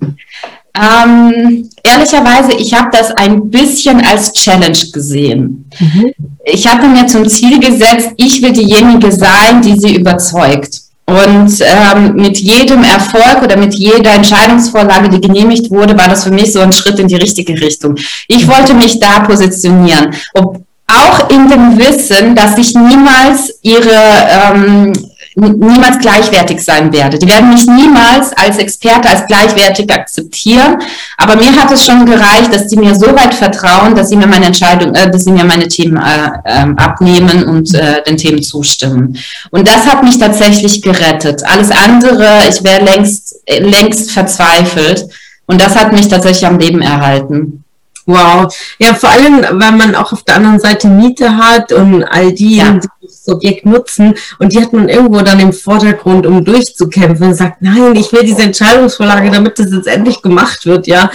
Ähm, 0.77 1.69
ehrlicherweise, 1.83 2.53
ich 2.57 2.73
habe 2.73 2.89
das 2.91 3.11
ein 3.11 3.49
bisschen 3.49 4.05
als 4.05 4.33
Challenge 4.33 4.77
gesehen. 4.91 5.69
Mhm. 5.79 6.11
Ich 6.43 6.67
habe 6.67 6.87
mir 6.87 7.07
zum 7.07 7.27
Ziel 7.29 7.59
gesetzt, 7.59 8.09
ich 8.17 8.41
will 8.41 8.51
diejenige 8.51 9.11
sein, 9.11 9.61
die 9.61 9.79
sie 9.79 9.95
überzeugt. 9.95 10.81
Und 11.07 11.61
ähm, 11.61 12.15
mit 12.15 12.39
jedem 12.39 12.83
Erfolg 12.83 13.43
oder 13.43 13.55
mit 13.55 13.75
jeder 13.75 14.15
Entscheidungsvorlage, 14.15 15.09
die 15.09 15.21
genehmigt 15.21 15.69
wurde, 15.69 15.95
war 15.97 16.09
das 16.09 16.23
für 16.23 16.31
mich 16.31 16.51
so 16.51 16.61
ein 16.61 16.73
Schritt 16.73 16.99
in 16.99 17.07
die 17.07 17.15
richtige 17.15 17.53
Richtung. 17.61 17.95
Ich 18.27 18.47
wollte 18.47 18.73
mich 18.73 18.99
da 18.99 19.19
positionieren. 19.19 20.15
Ob, 20.33 20.64
auch 20.87 21.29
in 21.29 21.49
dem 21.49 21.77
Wissen, 21.77 22.35
dass 22.35 22.57
ich 22.57 22.75
niemals 22.75 23.59
ihre 23.61 23.91
ähm, 24.29 24.93
niemals 25.35 25.99
gleichwertig 25.99 26.63
sein 26.63 26.93
werde. 26.93 27.19
Die 27.19 27.27
werden 27.27 27.49
mich 27.49 27.67
niemals 27.67 28.31
als 28.37 28.57
Experte, 28.57 29.09
als 29.09 29.27
gleichwertig 29.27 29.91
akzeptieren. 29.91 30.77
Aber 31.17 31.35
mir 31.35 31.51
hat 31.51 31.71
es 31.71 31.85
schon 31.85 32.05
gereicht, 32.05 32.53
dass 32.53 32.69
sie 32.69 32.77
mir 32.77 32.95
so 32.95 33.07
weit 33.07 33.33
vertrauen, 33.33 33.95
dass 33.95 34.09
sie 34.09 34.15
mir 34.15 34.27
meine 34.27 34.45
Entscheidung, 34.45 34.95
äh, 34.95 35.09
dass 35.11 35.25
sie 35.25 35.31
mir 35.31 35.43
meine 35.43 35.67
Themen 35.67 35.97
äh, 35.97 36.27
äh, 36.45 36.73
abnehmen 36.77 37.43
und 37.43 37.73
äh, 37.73 38.01
den 38.03 38.17
Themen 38.17 38.41
zustimmen. 38.43 39.17
Und 39.51 39.67
das 39.67 39.85
hat 39.85 40.03
mich 40.03 40.17
tatsächlich 40.17 40.81
gerettet. 40.81 41.43
Alles 41.45 41.69
andere, 41.69 42.25
ich 42.49 42.63
wäre 42.63 42.83
längst, 42.83 43.35
längst 43.59 44.11
verzweifelt. 44.11 45.05
Und 45.47 45.61
das 45.61 45.75
hat 45.75 45.91
mich 45.91 46.07
tatsächlich 46.07 46.45
am 46.45 46.59
Leben 46.59 46.81
erhalten. 46.81 47.64
Wow. 48.05 48.55
Ja, 48.77 48.93
vor 48.93 49.09
allem, 49.09 49.41
weil 49.41 49.71
man 49.71 49.95
auch 49.95 50.13
auf 50.13 50.23
der 50.23 50.35
anderen 50.35 50.59
Seite 50.59 50.87
Miete 50.87 51.37
hat 51.37 51.71
und 51.71 52.03
all 52.03 52.31
die, 52.33 52.57
ja. 52.57 52.71
die 52.71 52.87
das 53.07 53.27
Objekt 53.27 53.65
nutzen 53.65 54.15
und 54.39 54.53
die 54.53 54.61
hat 54.61 54.73
man 54.73 54.89
irgendwo 54.89 55.21
dann 55.21 55.39
im 55.39 55.53
Vordergrund, 55.53 56.25
um 56.25 56.43
durchzukämpfen 56.43 57.27
und 57.27 57.35
sagt, 57.35 57.61
nein, 57.61 57.95
ich 57.95 58.11
will 58.11 58.23
diese 58.23 58.43
Entscheidungsvorlage, 58.43 59.31
damit 59.31 59.59
das 59.59 59.71
jetzt 59.71 59.87
endlich 59.87 60.21
gemacht 60.21 60.65
wird, 60.65 60.87
ja. 60.87 61.09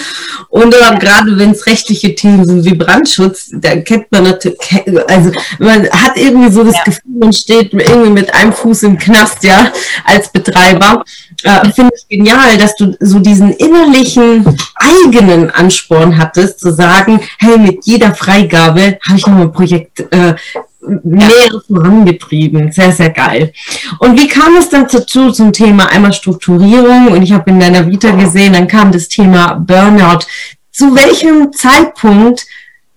Und 0.49 0.75
dann 0.75 0.99
gerade 0.99 1.37
wenn 1.39 1.51
es 1.51 1.67
rechtliche 1.67 2.15
Themen 2.15 2.45
sind 2.45 2.65
wie 2.65 2.75
Brandschutz, 2.75 3.51
da 3.53 3.77
kennt 3.77 4.11
man 4.11 4.25
natürlich, 4.25 4.59
also 5.09 5.31
man 5.59 5.89
hat 5.91 6.17
irgendwie 6.17 6.51
so 6.51 6.65
das 6.65 6.77
ja. 6.77 6.85
Gefühl, 6.85 7.03
man 7.21 7.33
steht 7.33 7.73
irgendwie 7.73 8.11
mit 8.11 8.35
einem 8.35 8.53
Fuß 8.53 8.83
im 8.85 8.99
Knast, 8.99 9.43
ja, 9.45 9.73
als 10.05 10.31
Betreiber. 10.31 11.05
Äh, 11.43 11.71
Finde 11.73 11.93
ich 11.97 12.09
genial, 12.09 12.57
dass 12.59 12.75
du 12.77 12.97
so 13.01 13.19
diesen 13.19 13.53
innerlichen 13.53 14.45
eigenen 14.75 15.51
Ansporn 15.51 16.19
hattest, 16.19 16.61
zu 16.61 16.73
sagen, 16.73 17.21
hey, 17.39 17.59
mit 17.59 17.85
jeder 17.85 18.15
Freigabe 18.15 18.99
habe 19.07 19.19
ich 19.19 19.27
noch 19.27 19.37
ein 19.37 19.53
Projekt 19.53 20.01
äh, 20.13 20.35
mehr 20.81 21.51
vorangetrieben. 21.67 22.73
Sehr, 22.73 22.93
sehr 22.93 23.11
geil. 23.11 23.53
Und 23.99 24.21
wie 24.21 24.29
kam 24.29 24.57
es 24.57 24.69
dann 24.69 24.87
dazu 24.91 25.31
zum 25.31 25.53
Thema 25.53 25.87
einmal 25.91 26.13
Strukturierung? 26.13 27.09
Und 27.09 27.23
ich 27.23 27.33
habe 27.33 27.51
in 27.51 27.61
deiner 27.61 27.87
Vita 27.87 28.11
gesehen, 28.13 28.53
dann 28.53 28.69
kam 28.69 28.93
das 28.93 29.09
Thema 29.09 29.55
Burnout. 29.55 30.25
Zu 30.73 30.95
welchem 30.95 31.53
Zeitpunkt 31.53 32.47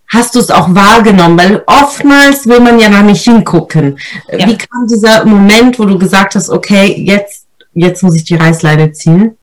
hast 0.08 0.36
du 0.36 0.40
es 0.40 0.52
auch 0.52 0.74
wahrgenommen? 0.74 1.38
Weil 1.38 1.64
oftmals 1.68 2.48
will 2.48 2.60
man 2.60 2.80
ja 2.80 2.90
noch 2.90 3.04
nicht 3.04 3.24
hingucken. 3.24 4.00
Ja. 4.32 4.48
Wie 4.48 4.58
kam 4.58 4.88
dieser 4.88 5.26
Moment, 5.26 5.78
wo 5.80 5.86
du 5.86 5.98
gesagt 5.98 6.36
hast, 6.36 6.50
okay, 6.50 6.96
jetzt, 7.06 7.46
jetzt 7.74 8.04
muss 8.04 8.16
ich 8.16 8.24
die 8.24 8.36
Reißleine 8.36 8.92
ziehen? 8.92 9.38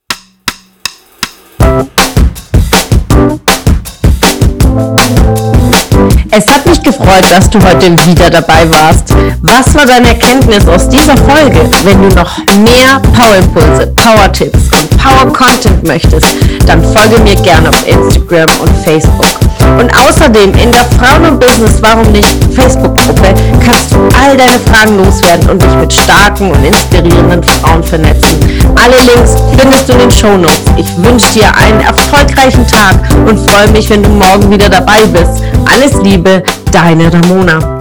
Es 6.33 6.47
hat 6.47 6.65
mich 6.65 6.81
gefreut, 6.81 7.25
dass 7.29 7.51
du 7.51 7.59
heute 7.61 7.91
wieder 8.07 8.31
dabei 8.31 8.71
warst. 8.71 9.13
Was 9.43 9.75
war 9.75 9.85
deine 9.85 10.09
Erkenntnis 10.09 10.67
aus 10.69 10.89
dieser 10.89 11.17
Folge? 11.17 11.69
Wenn 11.83 12.03
du 12.03 12.15
noch 12.15 12.39
mehr 12.59 13.01
Power-Impulse, 13.17 13.89
Power-Tipps 13.97 14.59
und 14.79 14.91
Power-Content 14.97 15.85
möchtest, 15.85 16.37
dann 16.67 16.83
folge 16.85 17.21
mir 17.23 17.35
gerne 17.35 17.69
auf 17.71 17.87
Instagram 17.87 18.49
und 18.61 18.77
Facebook. 18.85 19.50
Und 19.79 19.91
außerdem 19.97 20.55
in 20.55 20.73
der 20.73 20.85
Frauen- 20.99 21.25
und 21.25 21.41
Business 21.41 21.81
Warum 21.81 22.11
nicht 22.13 22.29
Facebook-Gruppe 22.55 23.35
kannst 23.65 23.93
du 23.93 23.99
all 24.23 24.37
deine 24.37 24.59
Fragen 24.61 24.97
loswerden 24.97 25.51
und 25.51 25.63
dich 25.63 25.75
mit 25.77 25.93
starken 25.93 26.51
und 26.51 26.65
inspirierenden 26.65 27.43
Frauen 27.43 27.83
vernetzen. 27.83 28.39
Alle 28.75 28.97
Links 28.97 29.35
findest 29.57 29.89
du 29.89 29.93
in 29.95 29.99
den 30.01 30.11
Show 30.11 30.37
Notes. 30.37 30.61
Ich 30.77 30.97
wünsche 30.97 31.33
dir 31.33 31.49
einen 31.57 31.81
erfolgreichen 31.81 32.67
Tag 32.67 32.97
und 33.27 33.39
freue 33.51 33.69
mich, 33.69 33.89
wenn 33.91 34.03
du 34.03 34.11
morgen 34.11 34.51
wieder 34.51 34.69
dabei 34.69 35.05
bist. 35.07 35.43
Alles 35.73 36.03
Liebe, 36.03 36.43
deine 36.73 37.13
Ramona. 37.13 37.80